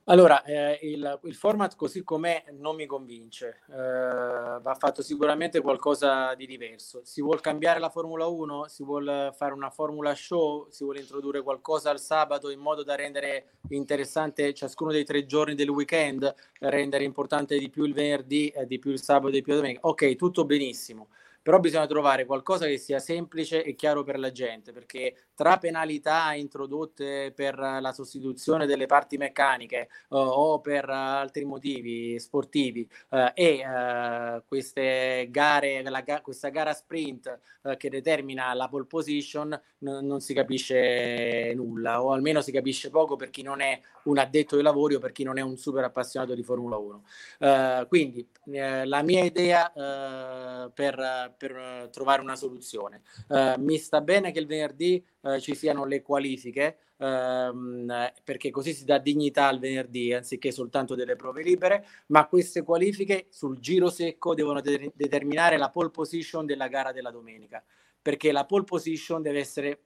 [0.08, 6.36] Allora, eh, il, il, format così com'è non mi convince, eh, va fatto sicuramente qualcosa
[6.36, 7.00] di diverso.
[7.06, 11.42] Si vuole cambiare la Formula 1, si vuole fare una Formula Show, si vuole introdurre
[11.42, 17.06] qualcosa al sabato in modo da rendere interessante ciascuno dei tre giorni del weekend, rendere
[17.06, 19.88] importante di più il venerdì, eh, di più il sabato, di più la domenica.
[19.88, 21.08] Ok, tutto benissimo
[21.44, 26.34] però bisogna trovare qualcosa che sia semplice e chiaro per la gente, perché tra penalità
[26.34, 33.62] introdotte per la sostituzione delle parti meccaniche uh, o per altri motivi sportivi uh, e
[33.66, 37.40] uh, queste gare, ga- questa gara sprint
[37.78, 43.16] che determina la pole position, n- non si capisce nulla, o almeno si capisce poco
[43.16, 45.84] per chi non è un addetto ai lavori o per chi non è un super
[45.84, 47.88] appassionato di Formula 1.
[47.88, 49.72] quindi la mia idea
[50.74, 53.02] per per eh, trovare una soluzione.
[53.28, 58.74] Uh, mi sta bene che il venerdì uh, ci siano le qualifiche, ehm, perché così
[58.74, 63.90] si dà dignità al venerdì anziché soltanto delle prove libere, ma queste qualifiche sul giro
[63.90, 67.64] secco devono de- determinare la pole position della gara della domenica,
[68.02, 69.80] perché la pole position deve essere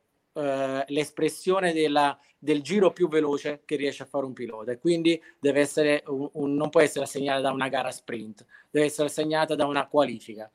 [0.87, 5.61] l'espressione della, del giro più veloce che riesce a fare un pilota e quindi deve
[5.61, 9.65] essere un, un, non può essere assegnata da una gara sprint, deve essere assegnata da
[9.65, 10.49] una qualifica.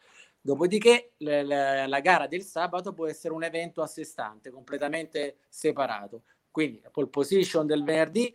[0.45, 5.37] Dopodiché le, le, la gara del sabato può essere un evento a sé stante, completamente
[5.49, 6.25] separato.
[6.51, 8.35] Quindi la pole position del venerdì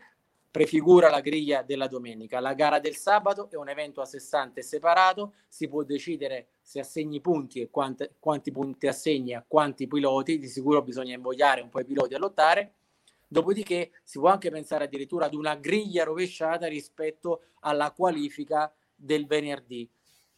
[0.50, 2.40] prefigura la griglia della domenica.
[2.40, 6.80] La gara del sabato è un evento a sé stante separato, si può decidere se
[6.80, 11.70] assegni punti e quanti, quanti punti assegni a quanti piloti, di sicuro bisogna invogliare un
[11.70, 12.74] po' i piloti a lottare.
[13.28, 19.88] Dopodiché si può anche pensare addirittura ad una griglia rovesciata rispetto alla qualifica del venerdì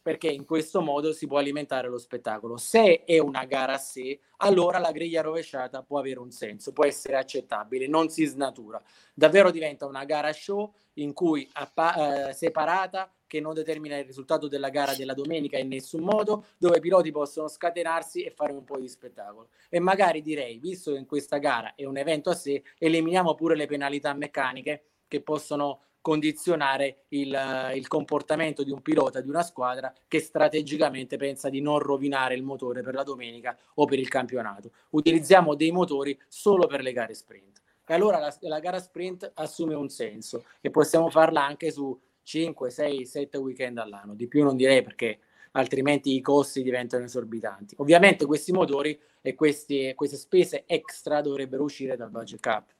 [0.10, 2.58] perché in questo modo si può alimentare lo spettacolo.
[2.58, 6.84] Se è una gara a sé, allora la griglia rovesciata può avere un senso, può
[6.84, 8.82] essere accettabile, non si snatura.
[9.14, 14.48] Davvero diventa una gara show in cui appa- eh, separata che non determina il risultato
[14.48, 18.64] della gara della domenica in nessun modo, dove i piloti possono scatenarsi e fare un
[18.64, 19.50] po' di spettacolo.
[19.70, 23.56] E magari direi, visto che in questa gara è un evento a sé, eliminiamo pure
[23.56, 29.94] le penalità meccaniche che possono condizionare il, il, comportamento di un pilota di una squadra
[30.08, 34.72] che strategicamente pensa di non rovinare il motore per la domenica o per il campionato.
[34.92, 37.62] Utilizziamo dei motori solo per le gare sprint.
[37.86, 42.70] E allora la, la gara sprint assume un senso e possiamo farla anche su 5,
[42.70, 44.14] 6, 7 weekend all'anno.
[44.14, 45.20] Di più non direi perché
[45.52, 47.76] altrimenti i costi diventano esorbitanti.
[47.80, 52.72] Ovviamente questi motori e questi, queste spese extra dovrebbero uscire dal budget cap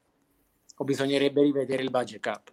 [0.78, 2.52] o bisognerebbe rivedere il budget cap.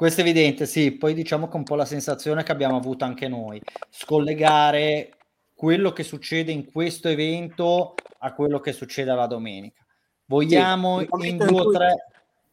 [0.00, 0.92] Questo è evidente, sì.
[0.92, 5.10] Poi diciamo che un po' la sensazione che abbiamo avuto anche noi, scollegare
[5.54, 9.84] quello che succede in questo evento a quello che succede alla domenica.
[10.24, 12.06] Vogliamo sì, in due o tre...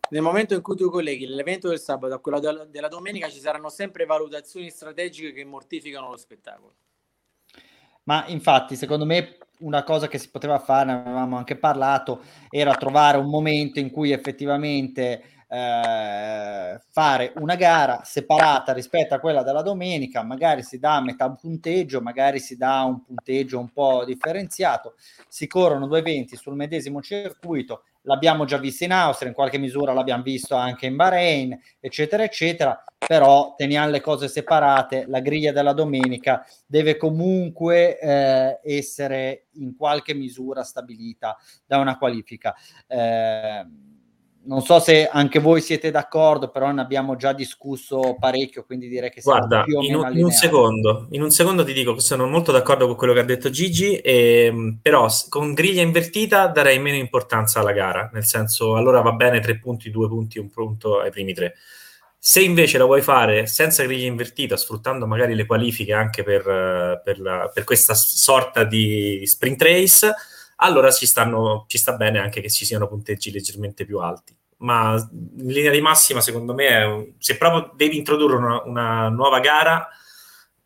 [0.09, 3.39] Nel momento in cui tu colleghi l'evento del sabato a quello della, della domenica ci
[3.39, 6.73] saranno sempre valutazioni strategiche che mortificano lo spettacolo.
[8.03, 12.75] Ma infatti, secondo me, una cosa che si poteva fare, ne avevamo anche parlato, era
[12.75, 19.61] trovare un momento in cui effettivamente eh, fare una gara separata rispetto a quella della
[19.61, 24.95] domenica, magari si dà metà punteggio, magari si dà un punteggio un po' differenziato,
[25.27, 29.93] si corrono due eventi sul medesimo circuito, l'abbiamo già visto in Austria, in qualche misura
[29.93, 35.73] l'abbiamo visto anche in Bahrain, eccetera, eccetera, però teniamo le cose separate, la griglia della
[35.73, 42.55] domenica deve comunque eh, essere in qualche misura stabilita da una qualifica.
[42.87, 43.65] Eh,
[44.47, 49.09] non so se anche voi siete d'accordo, però ne abbiamo già discusso parecchio, quindi direi
[49.09, 51.73] che siamo Guarda, più o in meno un, in un secondo, in un secondo ti
[51.73, 55.81] dico che sono molto d'accordo con quello che ha detto Gigi, ehm, però con griglia
[55.81, 60.39] invertita darei meno importanza alla gara, nel senso allora va bene tre punti, due punti,
[60.39, 61.55] un punto ai primi tre.
[62.17, 67.19] Se invece la vuoi fare senza griglia invertita, sfruttando magari le qualifiche anche per, per
[67.19, 70.13] la- per questa sorta di sprint race,
[70.57, 74.35] allora ci, stanno, ci sta bene anche che ci siano punteggi leggermente più alti.
[74.59, 79.39] Ma in linea di massima, secondo me, un- se proprio devi introdurre una, una nuova
[79.39, 79.87] gara,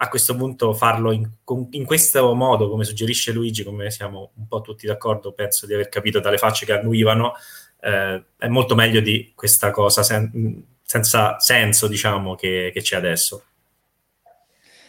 [0.03, 1.29] a questo punto farlo in,
[1.71, 5.89] in questo modo, come suggerisce Luigi, come siamo un po' tutti d'accordo, penso di aver
[5.89, 7.33] capito dalle facce che annuivano,
[7.81, 13.43] eh, è molto meglio di questa cosa sen- senza senso, diciamo, che, che c'è adesso.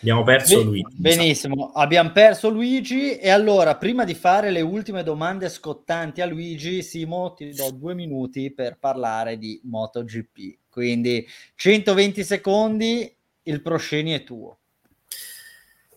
[0.03, 0.97] Abbiamo perso Be- Luigi.
[0.97, 6.83] benissimo, abbiamo perso Luigi e allora prima di fare le ultime domande scottanti a Luigi,
[6.83, 10.59] Simo, ti do due minuti per parlare di MotoGP.
[10.69, 11.25] Quindi
[11.55, 14.59] 120 secondi, il prosceni è tuo.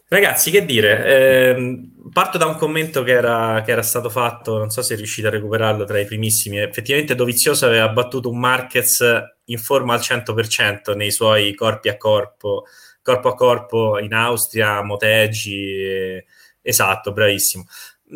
[0.08, 4.70] Ragazzi, che dire, ehm, parto da un commento che era, che era stato fatto, non
[4.70, 6.60] so se riuscite a recuperarlo tra i primissimi.
[6.60, 9.03] Effettivamente Dovizioso aveva battuto un Marquez
[9.45, 12.66] in forma al 100% nei suoi corpi a corpo,
[13.06, 16.26] corpo a corpo in Austria, Motegi, eh,
[16.60, 17.66] esatto, bravissimo.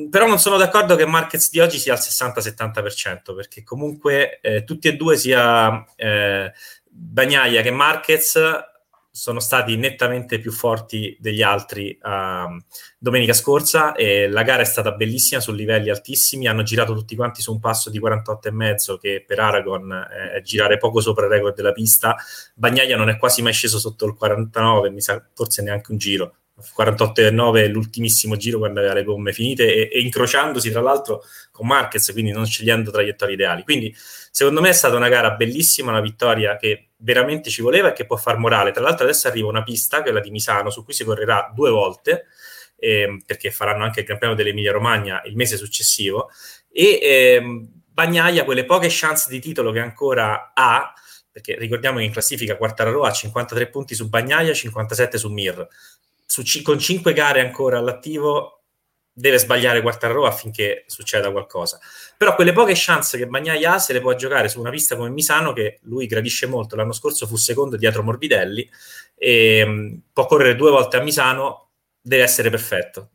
[0.09, 4.87] Però non sono d'accordo che Marquez di oggi sia al 60-70%, perché comunque eh, tutti
[4.87, 6.51] e due, sia eh,
[6.89, 8.39] Bagnaia che Marquez,
[9.11, 12.61] sono stati nettamente più forti degli altri uh,
[12.97, 16.47] domenica scorsa e la gara è stata bellissima su livelli altissimi.
[16.47, 21.01] Hanno girato tutti quanti su un passo di 48,5 che per Aragon è girare poco
[21.01, 22.15] sopra il record della pista.
[22.53, 26.35] Bagnaia non è quasi mai sceso sotto il 49 mi sa forse neanche un giro.
[26.59, 31.67] 48,9 è l'ultimissimo giro quando aveva le gomme finite e, e incrociandosi tra l'altro con
[31.67, 33.63] Marquez quindi non scegliendo traiettorie ideali.
[33.63, 33.95] Quindi
[34.31, 38.05] secondo me è stata una gara bellissima una vittoria che veramente ci voleva e che
[38.05, 38.71] può far morale.
[38.71, 42.27] Tra l'altro adesso arriva una pista, quella di Misano, su cui si correrà due volte,
[42.77, 46.29] ehm, perché faranno anche il Premio dell'Emilia Romagna il mese successivo,
[46.71, 50.93] e ehm, Bagnaia quelle poche chance di titolo che ancora ha,
[51.31, 55.67] perché ricordiamo che in classifica Quartararo ha 53 punti su Bagnaia, 57 su Mir.
[56.25, 58.58] Su c- con 5 gare ancora all'attivo
[59.19, 61.77] deve sbagliare Quartararo affinché succeda qualcosa.
[62.17, 65.09] Però quelle poche chance che Bagnaia ha se le può giocare su una pista come
[65.09, 66.77] Misano, che lui gradisce molto.
[66.77, 68.69] L'anno scorso fu secondo dietro Morbidelli,
[69.15, 73.09] e um, può correre due volte a Misano, deve essere perfetto.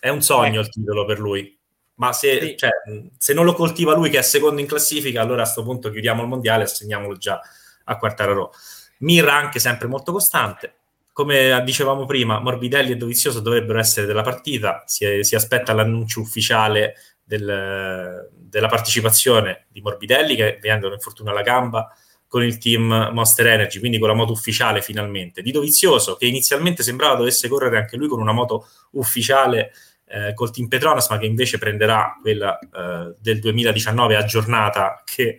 [0.00, 1.56] È un sogno il titolo per lui.
[1.96, 2.56] Ma se, sì.
[2.56, 2.70] cioè,
[3.18, 6.22] se non lo coltiva lui, che è secondo in classifica, allora a questo punto chiudiamo
[6.22, 7.38] il mondiale e assegniamolo già
[7.84, 8.52] a Quartararo.
[9.00, 10.77] Mir anche sempre molto costante
[11.18, 16.94] come dicevamo prima, Morbidelli e Dovizioso dovrebbero essere della partita, si, si aspetta l'annuncio ufficiale
[17.24, 21.92] del, della partecipazione di Morbidelli che viene da un infortunio alla gamba
[22.28, 26.84] con il team Monster Energy, quindi con la moto ufficiale finalmente, di Dovizioso che inizialmente
[26.84, 29.72] sembrava dovesse correre anche lui con una moto ufficiale
[30.06, 35.38] eh, col team Petronas, ma che invece prenderà quella eh, del 2019 aggiornata che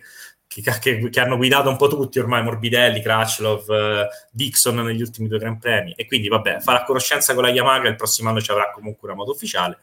[0.52, 5.28] che, che, che, hanno guidato un po' tutti ormai, Morbidelli, Crutchlov, eh, Dixon negli ultimi
[5.28, 5.92] due Gran Premi.
[5.92, 9.16] E quindi, vabbè, farà conoscenza con la Yamaha, il prossimo anno ci avrà comunque una
[9.16, 9.78] moto ufficiale.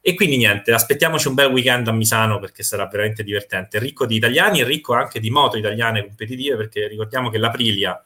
[0.00, 3.78] E quindi niente, aspettiamoci un bel weekend a Misano perché sarà veramente divertente.
[3.78, 8.02] Ricco di italiani e ricco anche di moto italiane competitive perché ricordiamo che l'Aprilia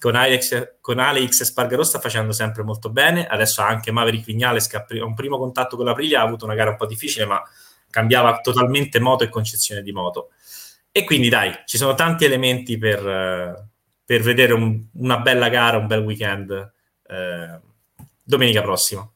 [0.00, 3.24] con Alex, con Alex Spargaro sta facendo sempre molto bene.
[3.28, 6.70] Adesso anche Maverick Vignales che ha un primo contatto con l'Aprilia, ha avuto una gara
[6.70, 7.40] un po' difficile ma
[7.88, 10.30] cambiava totalmente moto e concezione di moto.
[10.96, 13.68] E quindi dai, ci sono tanti elementi per,
[14.02, 16.72] per vedere un, una bella gara, un bel weekend
[17.06, 17.60] eh,
[18.22, 19.06] domenica prossima.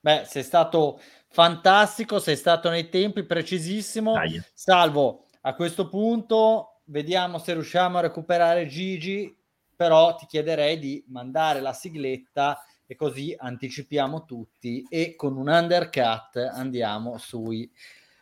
[0.00, 4.14] Beh, sei stato fantastico, sei stato nei tempi precisissimo.
[4.14, 4.42] Dai.
[4.52, 9.32] Salvo, a questo punto vediamo se riusciamo a recuperare Gigi,
[9.76, 16.34] però ti chiederei di mandare la sigletta e così anticipiamo tutti e con un undercut
[16.52, 17.70] andiamo sui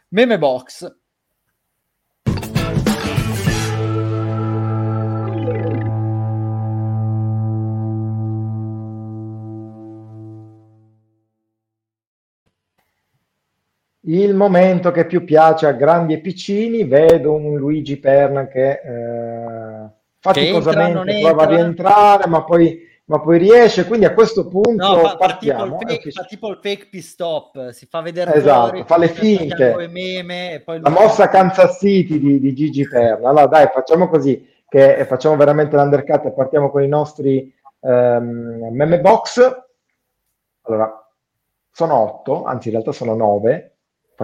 [0.09, 1.03] meme box.
[14.07, 19.90] Il momento che più piace a grandi e piccini, vedo un Luigi Perna che eh,
[20.18, 24.98] faticosamente che prova a rientrare, ma poi, ma poi, riesce, quindi a questo punto no,
[24.98, 25.78] fa, partiamo.
[25.78, 29.09] Fa tipo, fake, fa tipo il fake pit si fa vedere esatto, fuori, fa le
[29.09, 33.30] finte, meme, la mossa Kansas City di, di Gigi Perna.
[33.30, 39.00] Allora dai, facciamo così, che facciamo veramente l'undercut e partiamo con i nostri um, meme
[39.00, 39.62] box.
[40.62, 41.09] Allora,
[41.70, 43.73] sono otto, anzi in realtà sono nove,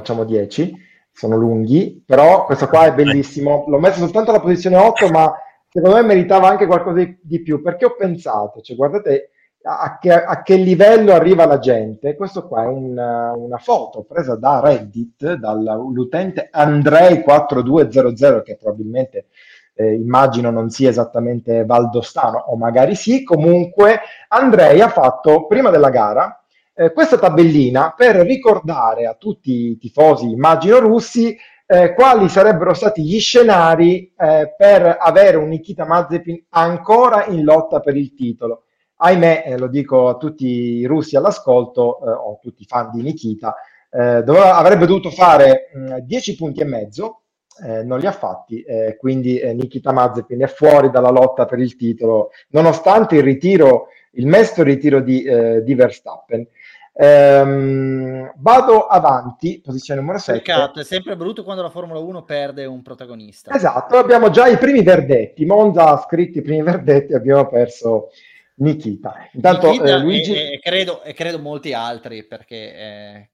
[0.01, 0.89] facciamo 10.
[1.13, 3.65] sono lunghi, però questo qua è bellissimo.
[3.69, 5.33] L'ho messo soltanto alla posizione 8, ma
[5.69, 9.31] secondo me meritava anche qualcosa di, più, perché ho pensato, cioè guardate
[9.63, 12.17] a che, a che, livello arriva la gente.
[12.17, 19.27] Questo qua è una, una foto presa da Reddit, dall'utente Andrei4200, che probabilmente
[19.75, 23.23] eh, immagino non sia esattamente valdostano, o magari sì.
[23.23, 26.40] Comunque, Andrei ha fatto prima della gara
[26.81, 33.03] eh, questa tabellina per ricordare a tutti i tifosi, immagino russi, eh, quali sarebbero stati
[33.03, 38.65] gli scenari eh, per avere un Nikita Mazepin ancora in lotta per il titolo
[39.03, 43.03] ahimè, eh, lo dico a tutti i russi all'ascolto, eh, o tutti i fan di
[43.03, 43.55] Nikita,
[43.91, 47.23] eh, doveva, avrebbe dovuto fare mh, 10 punti e mezzo,
[47.65, 51.59] eh, non li ha fatti, eh, quindi eh, Nikita Mazepin è fuori dalla lotta per
[51.59, 55.23] il titolo, nonostante il ritiro, il mesto ritiro di,
[55.63, 56.47] di Verstappen.
[56.93, 60.39] Ehm, vado avanti, posizione numero 7.
[60.39, 63.55] Peccato, è sempre brutto quando la Formula 1 perde un protagonista.
[63.55, 65.47] Esatto, abbiamo già i primi verdetti.
[65.47, 68.11] Monza ha scritto i primi verdetti, abbiamo perso
[68.57, 69.29] Nikita.
[69.33, 70.35] Intanto Nikita eh, Luigi...
[70.35, 72.57] E, e, credo, e, credo, molti altri perché...
[72.57, 73.31] Eh,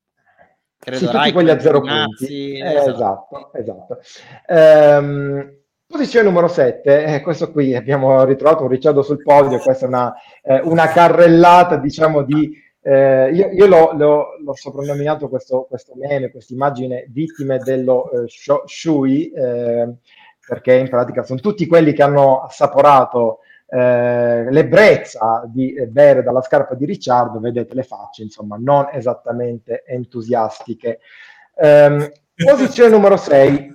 [0.79, 2.59] credo sì, tutti quelli a zero punti.
[2.59, 3.53] Eh, esatto, esatto.
[3.53, 3.99] esatto.
[4.47, 9.89] Ehm, posizione numero 7, eh, questo qui abbiamo ritrovato un Ricciardo sul podio, questa è
[9.89, 12.65] una, eh, una carrellata diciamo di...
[12.87, 18.27] Eh, io, io l'ho, l'ho, l'ho, soprannominato questo, questo meme, questa immagine vittime dello eh,
[18.29, 19.33] Shui,
[20.47, 26.77] perché in pratica sono tutti quelli che hanno assaporato eh, l'ebbrezza di bere dalla scarpa
[26.77, 31.01] di Ricciardo, vedete le facce, insomma, non esattamente entusiastiche.
[31.57, 33.75] Eh, posizione numero 6.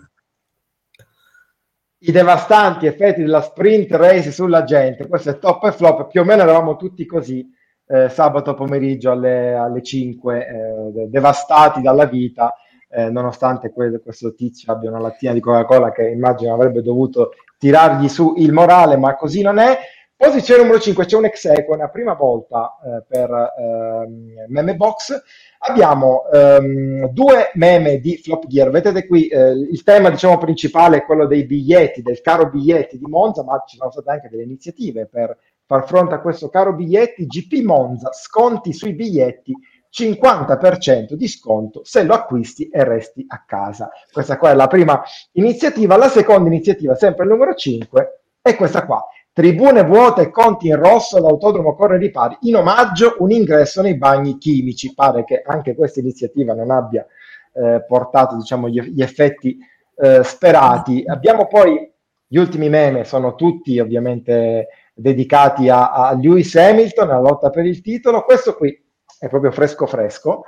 [2.04, 6.24] I devastanti effetti della sprint race sulla gente, questo è top e flop, più o
[6.24, 7.60] meno eravamo tutti così
[7.92, 12.54] eh, sabato pomeriggio alle, alle 5, eh, devastati dalla vita,
[12.90, 18.08] eh, nonostante que- questo tizio abbia una lattina di Coca-Cola che immagino avrebbe dovuto tirargli
[18.08, 19.78] su il morale, ma così non è.
[20.16, 25.20] Posizione numero 5 c'è un ex eco, una prima volta eh, per ehm, Meme Box.
[25.58, 28.70] Abbiamo ehm, due meme di Flop Gear.
[28.70, 33.06] Vedete qui eh, il tema diciamo, principale è quello dei biglietti, del caro biglietti di
[33.08, 35.36] Monza, ma ci sono state anche delle iniziative per
[35.72, 37.26] far fronte a questo caro biglietti.
[37.26, 39.56] GP Monza, sconti sui biglietti
[39.90, 43.90] 50% di sconto se lo acquisti e resti a casa.
[44.12, 45.02] Questa qua è la prima
[45.34, 45.96] iniziativa.
[45.96, 49.02] La seconda iniziativa, sempre il numero 5, è questa qua.
[49.32, 52.38] Tribune vuote e conti in rosso all'autodromo Corre Ripari.
[52.42, 54.94] In omaggio un ingresso nei bagni chimici.
[54.94, 57.06] Pare che anche questa iniziativa non abbia
[57.54, 59.58] eh, portato diciamo, gli, gli effetti
[59.96, 61.06] eh, sperati.
[61.06, 61.90] Abbiamo poi
[62.28, 67.82] gli ultimi meme, sono tutti ovviamente dedicati a, a Lewis Hamilton, alla lotta per il
[67.82, 68.24] titolo.
[68.24, 68.78] Questo qui
[69.20, 70.44] è proprio fresco fresco.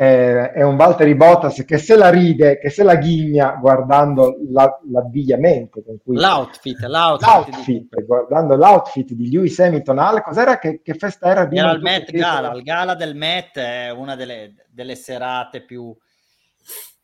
[0.00, 4.78] Eh, è un Valtteri Bottas che se la ride, che se la ghigna guardando la,
[4.92, 8.04] l'abbigliamento con cui l'outfit, l'outfit, l'outfit di...
[8.06, 11.50] guardando l'outfit di Lewis Hamilton al cos'era che, che festa era?
[11.50, 15.92] Era il Met Gala, il gala del Met è una delle, delle serate più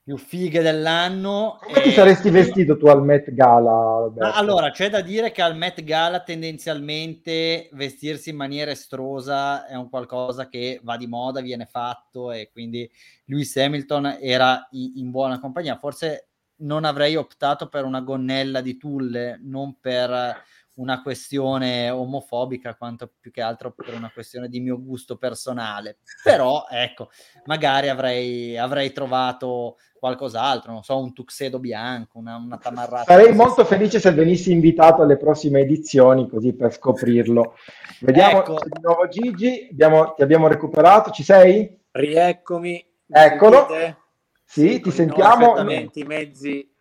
[0.04, 1.58] più fighe dell'anno.
[1.62, 1.82] Come e...
[1.82, 4.12] ti saresti vestito tu al Met Gala?
[4.34, 9.88] Allora, c'è da dire che al Met Gala tendenzialmente vestirsi in maniera estrosa è un
[9.88, 12.88] qualcosa che va di moda, viene fatto e quindi
[13.24, 15.78] Lewis Hamilton era in buona compagnia.
[15.78, 20.42] Forse non avrei optato per una gonnella di tulle, non per
[20.74, 25.98] una questione omofobica quanto più che altro per una questione di mio gusto personale.
[26.22, 27.10] Però ecco,
[27.44, 33.04] magari avrei, avrei trovato qualcos'altro, non so, un tuxedo bianco, una, una tamarrata.
[33.04, 37.54] Sarei molto felice se venissi invitato alle prossime edizioni, così per scoprirlo.
[38.00, 38.58] Vediamo ecco.
[38.62, 41.80] di nuovo Gigi, abbiamo, ti abbiamo recuperato, ci sei?
[41.90, 42.84] Rieccomi.
[43.06, 43.66] Eccolo.
[44.44, 45.56] Sì, sì ti sentiamo.
[45.58, 46.73] I mezzi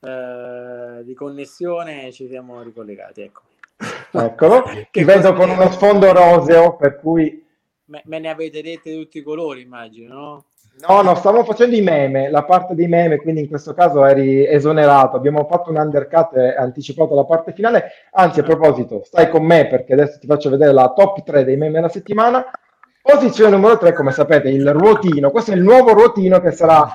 [0.00, 3.22] eh, di connessione ci siamo ricollegati.
[3.22, 3.42] Ecco.
[4.12, 7.44] Eccolo, ti vedo con uno sfondo roseo, per cui...
[7.86, 10.44] Me, me, ne avete dette di tutti i colori, immagino, no?
[10.86, 14.46] No, no, stavamo facendo i meme, la parte dei meme, quindi in questo caso eri
[14.46, 15.16] esonerato.
[15.16, 17.90] Abbiamo fatto un undercut e anticipato la parte finale.
[18.12, 21.56] Anzi, a proposito, stai con me perché adesso ti faccio vedere la top 3 dei
[21.56, 22.44] meme della settimana.
[23.02, 25.30] Posizione numero 3, come sapete, il ruotino.
[25.30, 26.88] Questo è il nuovo ruotino che sarà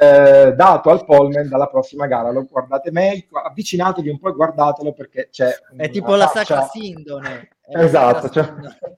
[0.00, 2.30] eh, dato al Polman dalla prossima gara.
[2.30, 5.50] Lo guardate meglio, avvicinatevi un po' e guardatelo perché c'è.
[5.76, 7.48] È tipo la sacra sindone.
[7.66, 8.52] Esatto, cioè...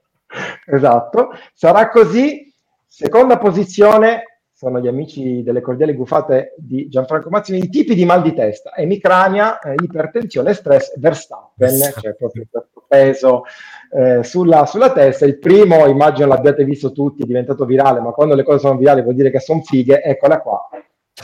[0.66, 1.30] esatto.
[1.54, 2.48] Sarà così.
[2.86, 4.24] Seconda posizione
[4.60, 8.74] sono gli amici delle cordiali gufate di Gianfranco Mazzini, i tipi di mal di testa,
[8.74, 13.44] emicrania, eh, ipertensione, stress, Verstappen, cioè proprio questo peso
[13.90, 15.24] eh, sulla, sulla, testa.
[15.24, 19.00] Il primo, immagino l'abbiate visto tutti, è diventato virale, ma quando le cose sono virali
[19.00, 20.68] vuol dire che sono fighe, eccola qua.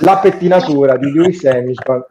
[0.01, 2.05] La pettinatura di Lewis Hamilton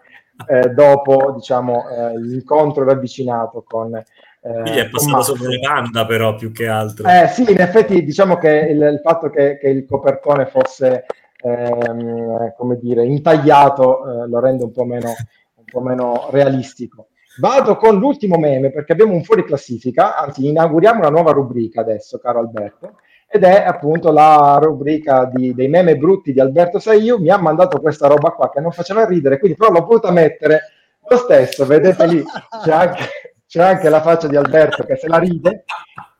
[0.47, 4.03] eh, dopo diciamo, eh, l'incontro ravvicinato con
[4.45, 7.09] quindi è passato sopra le panda, però, più che altro.
[7.09, 11.05] Eh, sì, in effetti diciamo che il, il fatto che, che, il copertone fosse,
[11.41, 15.09] ehm, come dire, intagliato eh, lo rende un po' meno,
[15.55, 17.07] un po' meno realistico.
[17.39, 22.19] Vado con l'ultimo meme perché abbiamo un fuori classifica, anzi inauguriamo una nuova rubrica adesso,
[22.19, 22.97] caro Alberto,
[23.35, 27.17] ed è appunto la rubrica di, dei meme brutti di Alberto Saiu.
[27.17, 30.61] Mi ha mandato questa roba qua che non faceva ridere, quindi però l'ho voluta mettere
[31.07, 32.23] lo stesso, vedete lì,
[32.63, 33.03] c'è anche,
[33.45, 35.65] c'è anche la faccia di Alberto che se la ride.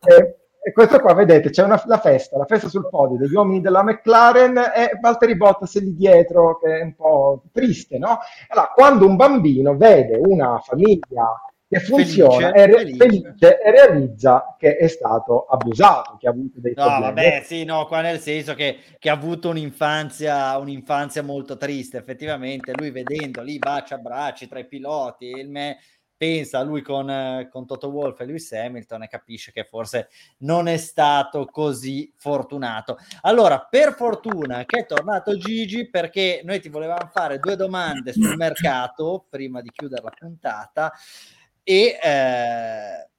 [0.04, 3.62] E, e questo qua, vedete, c'è una, la festa, la festa sul podio degli uomini
[3.62, 8.20] della McLaren e Valtteri Bottas lì dietro, che è un po' triste, no?
[8.50, 11.34] Allora, quando un bambino vede una famiglia
[11.68, 12.98] che funziona felice, e, re- felice.
[12.98, 17.14] felice, e realizza che è stato abusato, che ha avuto dei no, problemi.
[17.14, 22.74] Vabbè, sì, no, qua nel senso che, che, ha avuto un'infanzia, un'infanzia molto triste, effettivamente,
[22.76, 25.78] lui vedendo lì baci a bracci tra i piloti, il me
[26.18, 30.10] pensa a lui con, con Toto Wolff e Lewis Hamilton e capisce che forse
[30.40, 32.98] non è stato così fortunato.
[33.22, 38.36] Allora, per fortuna che è tornato Gigi perché noi ti volevamo fare due domande sul
[38.38, 40.94] mercato prima di chiudere la puntata
[41.68, 43.10] e eh,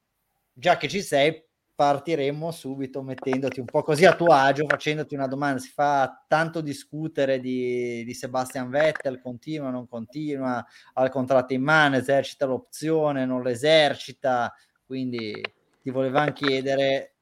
[0.53, 1.43] già che ci sei
[1.75, 5.59] partiremo subito mettendoti un po' così a tuo agio, facendoti una domanda.
[5.59, 11.61] Si fa tanto discutere di, di Sebastian Vettel, continua, non continua, ha il contratto in
[11.61, 14.51] mano, esercita l'opzione, non l'esercita,
[14.87, 15.39] quindi
[15.83, 17.13] ti volevamo chiedere,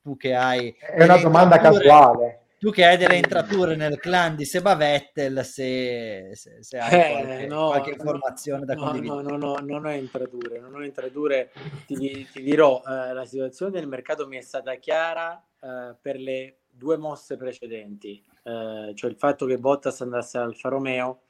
[0.00, 0.74] tu che hai...
[0.78, 6.32] È una domanda casuale tu che hai delle entrature nel clan di Seba Vettel, se,
[6.34, 9.22] se, se hai eh, qualche, no, qualche, informazione da no, condividere.
[9.22, 11.52] No, no, no, non ho entrature, non ho entrature.
[11.86, 16.58] Ti, ti dirò, eh, la situazione del mercato mi è stata chiara eh, per le
[16.70, 21.22] due mosse precedenti, eh, cioè il fatto che Bottas andasse al Alfa Romeo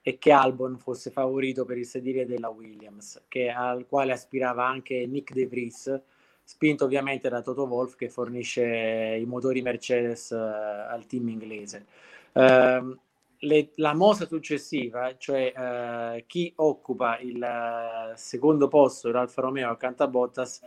[0.00, 5.04] e che Albon fosse favorito per il sedile della Williams, che, al quale aspirava anche
[5.06, 6.02] Nick De Vries,
[6.50, 10.34] spinto ovviamente da Toto Wolff che fornisce i motori Mercedes uh,
[10.92, 11.86] al team inglese.
[12.32, 12.98] Uh,
[13.38, 20.02] le, la mossa successiva, cioè uh, chi occupa il eh, secondo posto dell'Alfa Romeo accanto
[20.02, 20.60] a Bottas,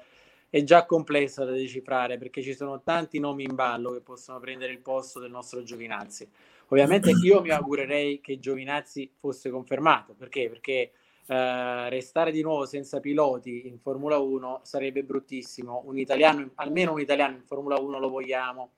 [0.50, 4.72] è già complessa da decifrare perché ci sono tanti nomi in ballo che possono prendere
[4.72, 6.28] il posto del nostro Giovinazzi.
[6.70, 10.48] Ovviamente io mi augurerei che Giovinazzi fosse confermato, perché?
[10.48, 10.92] Perché
[11.26, 15.84] eh, restare di nuovo senza piloti in Formula 1 sarebbe bruttissimo.
[15.86, 18.72] Un italiano, almeno un italiano in Formula 1 lo vogliamo.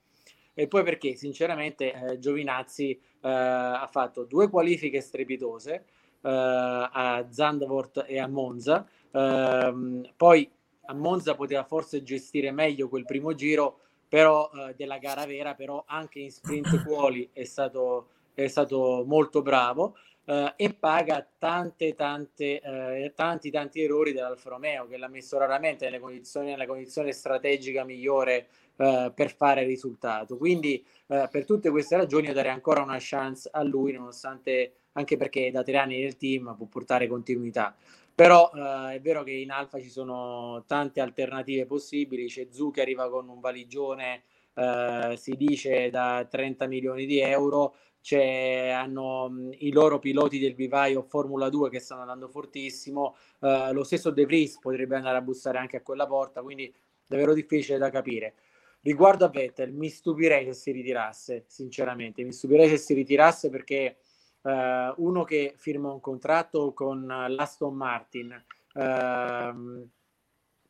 [0.53, 5.79] E poi perché sinceramente eh, Giovinazzi eh, ha fatto due qualifiche strepitose eh,
[6.21, 8.87] a Zandvoort e a Monza.
[9.11, 10.49] Ehm, poi
[10.87, 16.19] a Monza poteva forse gestire meglio quel primo giro, però della gara vera, però anche
[16.19, 19.95] in sprint quali è stato, è stato molto bravo
[20.25, 25.85] eh, e paga tante, tante, eh, tanti, tanti errori dell'Alfa Romeo che l'ha messo raramente
[25.85, 28.47] nelle condizioni, nella condizione strategica migliore
[28.77, 30.37] eh, per fare risultato.
[30.37, 35.17] Quindi eh, per tutte queste ragioni io darei ancora una chance a lui, nonostante anche
[35.17, 37.75] perché da tre anni nel team può portare continuità.
[38.13, 42.81] Però eh, è vero che in Alfa ci sono tante alternative possibili, c'è Zu che
[42.81, 44.23] arriva con un valigione,
[44.53, 47.75] eh, si dice da 30 milioni di euro,
[48.13, 53.83] hanno mh, i loro piloti del vivaio Formula 2 che stanno andando fortissimo, uh, lo
[53.83, 56.73] stesso De Vries potrebbe andare a bussare anche a quella porta, quindi
[57.07, 58.35] davvero difficile da capire.
[58.81, 63.97] Riguardo a Vettel, mi stupirei se si ritirasse, sinceramente, mi stupirei se si ritirasse perché
[64.41, 69.89] uh, uno che firma un contratto con l'Aston Martin, uh,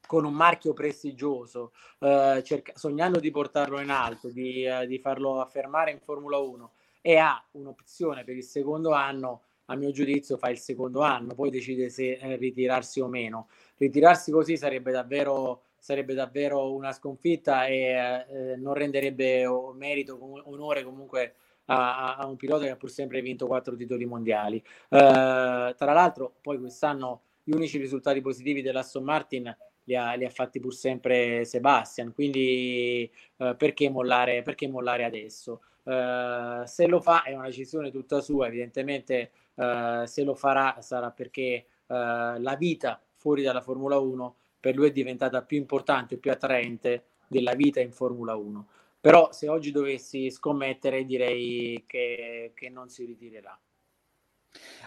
[0.06, 5.42] con un marchio prestigioso, uh, cerca- sognando di portarlo in alto, di, uh, di, farlo
[5.42, 6.72] affermare in Formula 1,
[7.08, 11.52] e ha un'opzione per il secondo anno, a mio giudizio fa il secondo anno, poi
[11.52, 13.48] decide se eh, ritirarsi o meno.
[13.78, 19.46] Ritirarsi così sarebbe davvero, sarebbe davvero una sconfitta e eh, non renderebbe
[19.76, 20.18] merito,
[20.50, 21.36] onore comunque
[21.66, 24.58] a, a, un pilota che ha pur sempre vinto quattro titoli mondiali.
[24.58, 30.30] Eh, tra l'altro, poi quest'anno gli unici risultati positivi dell'Aston Martin li ha, li ha,
[30.32, 35.62] fatti pur sempre Sebastian, quindi eh, perché, mollare, perché mollare adesso?
[35.86, 41.12] Uh, se lo fa è una decisione tutta sua, evidentemente uh, se lo farà sarà
[41.12, 46.32] perché uh, la vita fuori dalla Formula 1 per lui è diventata più importante, più
[46.32, 48.68] attraente della vita in Formula 1.
[49.00, 53.56] Però se oggi dovessi scommettere direi che, che non si ritirerà.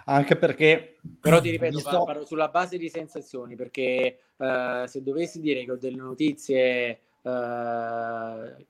[0.06, 0.96] Anche perché...
[1.20, 2.02] Però ti ripeto, visto...
[2.02, 7.00] parlo sulla base di sensazioni, perché se dovessi dire che ho delle notizie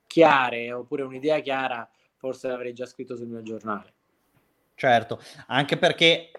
[0.05, 1.89] chiare oppure un'idea chiara,
[2.19, 3.93] forse l'avrei già scritto sul mio giornale.
[4.75, 6.31] certo, anche perché...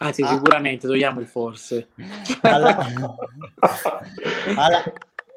[0.00, 1.88] Anzi, ah, sicuramente togliamo il forse.
[2.42, 2.76] Alla,
[4.56, 4.82] alla,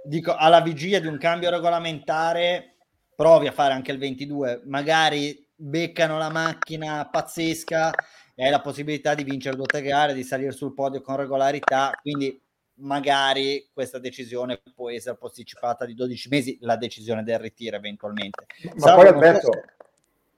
[0.04, 2.76] dico, alla vigilia di un cambio regolamentare
[3.16, 7.91] provi a fare anche il 22, magari beccano la macchina pazzesca
[8.36, 11.16] e hai la possibilità di vincere due o tre gare, di salire sul podio con
[11.16, 12.39] regolarità, quindi
[12.82, 18.45] magari questa decisione può essere posticipata di 12 mesi, la decisione del ritiro eventualmente.
[18.76, 19.52] Ma Salvo poi Alberto,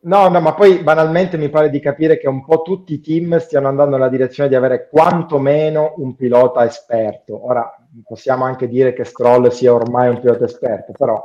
[0.03, 3.37] no, no, ma poi banalmente mi pare di capire che un po' tutti i team
[3.39, 7.45] stiano andando nella direzione di avere quantomeno un pilota esperto.
[7.45, 7.75] Ora
[8.05, 11.21] possiamo anche dire che Stroll sia ormai un pilota esperto, però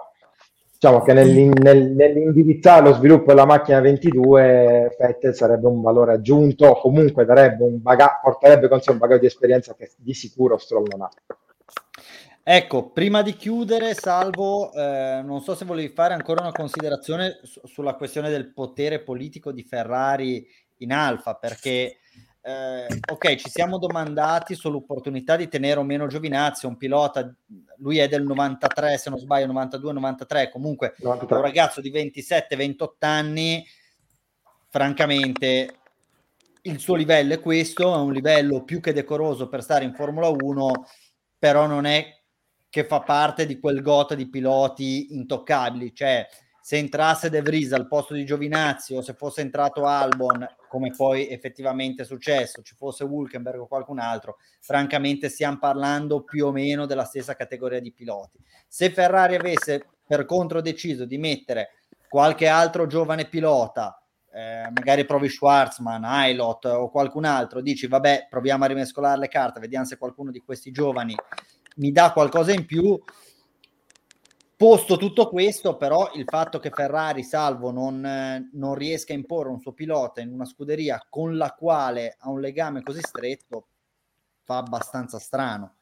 [0.73, 6.75] diciamo che nell'in, nel, nell'indirizzare lo sviluppo della macchina 22 Fettel sarebbe un valore aggiunto
[6.75, 10.87] comunque darebbe un baga- porterebbe con sé un bagaglio di esperienza che di sicuro Stroll
[10.89, 11.11] non ha
[12.51, 17.61] Ecco, prima di chiudere, Salvo, eh, non so se volevi fare ancora una considerazione su-
[17.67, 21.99] sulla questione del potere politico di Ferrari in Alfa, perché
[22.41, 27.31] eh, ok, ci siamo domandati sull'opportunità di tenere o meno Giovinazzi, un pilota,
[27.77, 31.37] lui è del 93, se non sbaglio, 92-93, comunque 93.
[31.37, 33.63] un ragazzo di 27-28 anni,
[34.71, 35.81] francamente
[36.63, 40.29] il suo livello è questo, è un livello più che decoroso per stare in Formula
[40.29, 40.87] 1,
[41.39, 42.17] però non è
[42.71, 46.27] che fa parte di quel gota di piloti intoccabili, cioè
[46.69, 51.27] se entrasse De Vries al posto di Giovinazzi o se fosse entrato Albon, come poi
[51.29, 56.85] effettivamente è successo, ci fosse Hulkenberg o qualcun altro, francamente stiamo parlando più o meno
[56.85, 58.39] della stessa categoria di piloti.
[58.67, 61.71] Se Ferrari avesse per contro deciso di mettere
[62.07, 68.65] qualche altro giovane pilota, eh, magari provi Schwarzman, Ailot o qualcun altro, dici vabbè proviamo
[68.65, 71.15] a rimescolare le carte, vediamo se qualcuno di questi giovani
[71.79, 73.01] mi dà qualcosa in più,
[74.59, 79.61] Posto tutto questo, però, il fatto che Ferrari, salvo, non, non, riesca a imporre un
[79.61, 83.69] suo pilota in una scuderia con la quale ha un legame così stretto
[84.43, 85.75] fa abbastanza strano.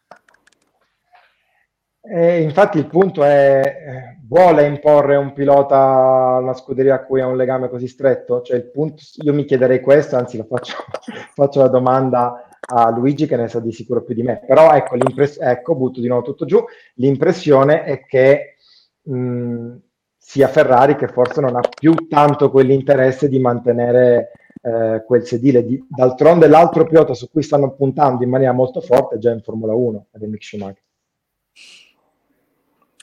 [2.03, 7.23] E infatti il punto è, eh, vuole imporre un pilota a una scuderia a cui
[7.23, 8.43] ha un legame così stretto?
[8.43, 10.77] Cioè punto, io mi chiederei questo, anzi faccio,
[11.33, 14.97] faccio la domanda a Luigi che ne sa di sicuro più di me, però ecco,
[14.97, 18.57] ecco butto di nuovo tutto giù, l'impressione è che
[19.03, 19.77] mh,
[20.17, 25.65] sia Ferrari che forse non ha più tanto quell'interesse di mantenere eh, quel sedile.
[25.65, 29.41] Di, d'altronde l'altro pilota su cui stanno puntando in maniera molto forte è già in
[29.41, 30.83] Formula 1 ed è Mick Schumacher.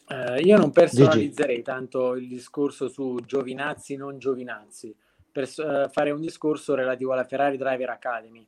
[0.10, 1.66] Uh, io non personalizzerei Gigi.
[1.66, 4.94] tanto il discorso su Giovinazzi non Giovinazzi
[5.32, 8.46] per uh, fare un discorso relativo alla Ferrari Driver Academy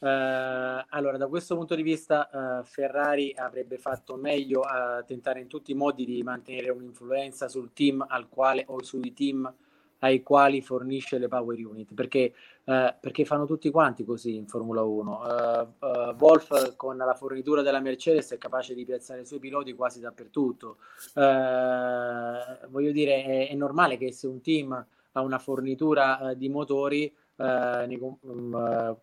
[0.00, 5.48] Uh, allora, da questo punto di vista, uh, Ferrari avrebbe fatto meglio a tentare in
[5.48, 9.52] tutti i modi di mantenere un'influenza sul team al quale o sui team
[10.00, 12.32] ai quali fornisce le power unit perché,
[12.62, 15.74] uh, perché fanno tutti quanti così in Formula 1.
[16.16, 20.76] Wolf con la fornitura della Mercedes è capace di piazzare i suoi piloti quasi dappertutto.
[21.14, 27.98] voglio dire, è, è, normale che se un team ha una fornitura di motori, ne,
[28.20, 28.96] um,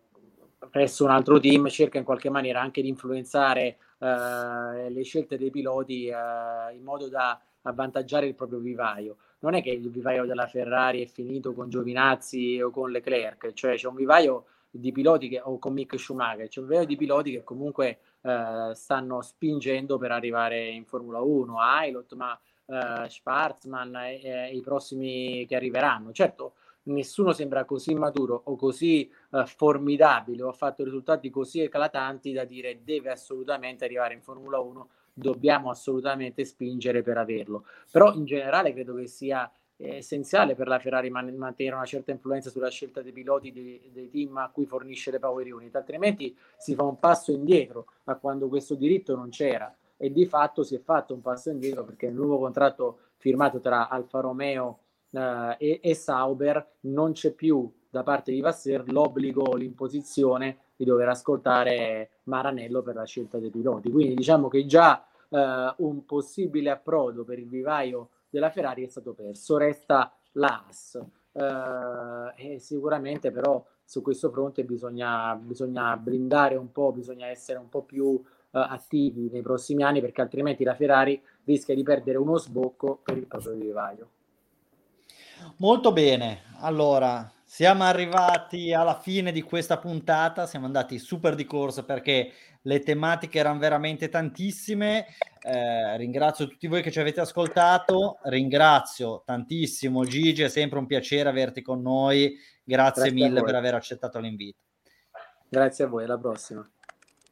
[0.70, 5.50] presso un altro team cerca in qualche maniera anche di influenzare eh, le scelte dei
[5.50, 9.16] piloti eh, in modo da avvantaggiare il proprio vivaio.
[9.40, 13.76] Non è che il vivaio della Ferrari è finito con Giovinazzi o con Leclerc, cioè
[13.76, 17.30] c'è un vivaio di piloti che, o con Mick Schumacher, c'è un vivaio di piloti
[17.32, 24.20] che comunque eh, stanno spingendo per arrivare in Formula 1, Ailot, ma eh, Schwarzman e,
[24.22, 26.12] e i prossimi che arriveranno.
[26.12, 26.54] Certo,
[26.86, 32.44] nessuno sembra così maturo o così uh, formidabile o ha fatto risultati così eclatanti da
[32.44, 37.64] dire deve assolutamente arrivare in Formula 1, dobbiamo assolutamente spingere per averlo.
[37.90, 42.10] Però in generale credo che sia eh, essenziale per la Ferrari man- mantenere una certa
[42.10, 46.36] influenza sulla scelta dei piloti dei, dei team a cui fornisce le power unit, altrimenti
[46.56, 50.74] si fa un passo indietro a quando questo diritto non c'era e di fatto si
[50.74, 54.80] è fatto un passo indietro perché nel nuovo contratto firmato tra Alfa Romeo
[55.10, 61.08] eh, e, e, Sauber non c'è più da parte di Vasser l'obbligo, l'imposizione di dover
[61.08, 63.90] ascoltare Maranello per la scelta dei piloti.
[63.90, 69.14] Quindi diciamo che già eh, un possibile approdo per il vivaio della Ferrari è stato
[69.14, 71.00] perso, resta l'AS.
[71.32, 77.68] Eh, e sicuramente però su questo fronte bisogna, bisogna blindare un po', bisogna essere un
[77.68, 82.38] po' più Uh, attivi nei prossimi anni perché altrimenti la Ferrari rischia di perdere uno
[82.38, 84.08] sbocco per il proprio vivaio.
[85.56, 91.84] Molto bene, allora Siamo arrivati alla fine di questa puntata, siamo andati super di corsa
[91.84, 95.06] perché le tematiche erano veramente tantissime.
[95.40, 101.28] Eh, ringrazio tutti voi che ci avete ascoltato, ringrazio tantissimo Gigi, è sempre un piacere
[101.28, 104.58] averti con noi, grazie, grazie mille per aver accettato l'invito.
[105.48, 106.68] Grazie a voi, alla prossima.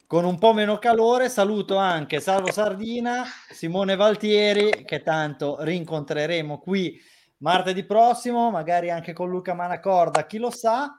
[0.06, 6.98] Con un po' meno calore saluto anche Salvo Sardina, Simone Valtieri, che tanto rincontreremo qui
[7.44, 10.98] martedì prossimo, magari anche con Luca Manacorda, chi lo sa.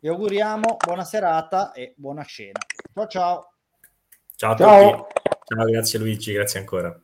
[0.00, 2.58] Vi auguriamo buona serata e buona scena.
[2.92, 3.52] Ciao ciao.
[4.34, 4.90] Ciao a ciao.
[4.90, 5.20] tutti.
[5.54, 7.00] Ciao, grazie Luigi, grazie ancora.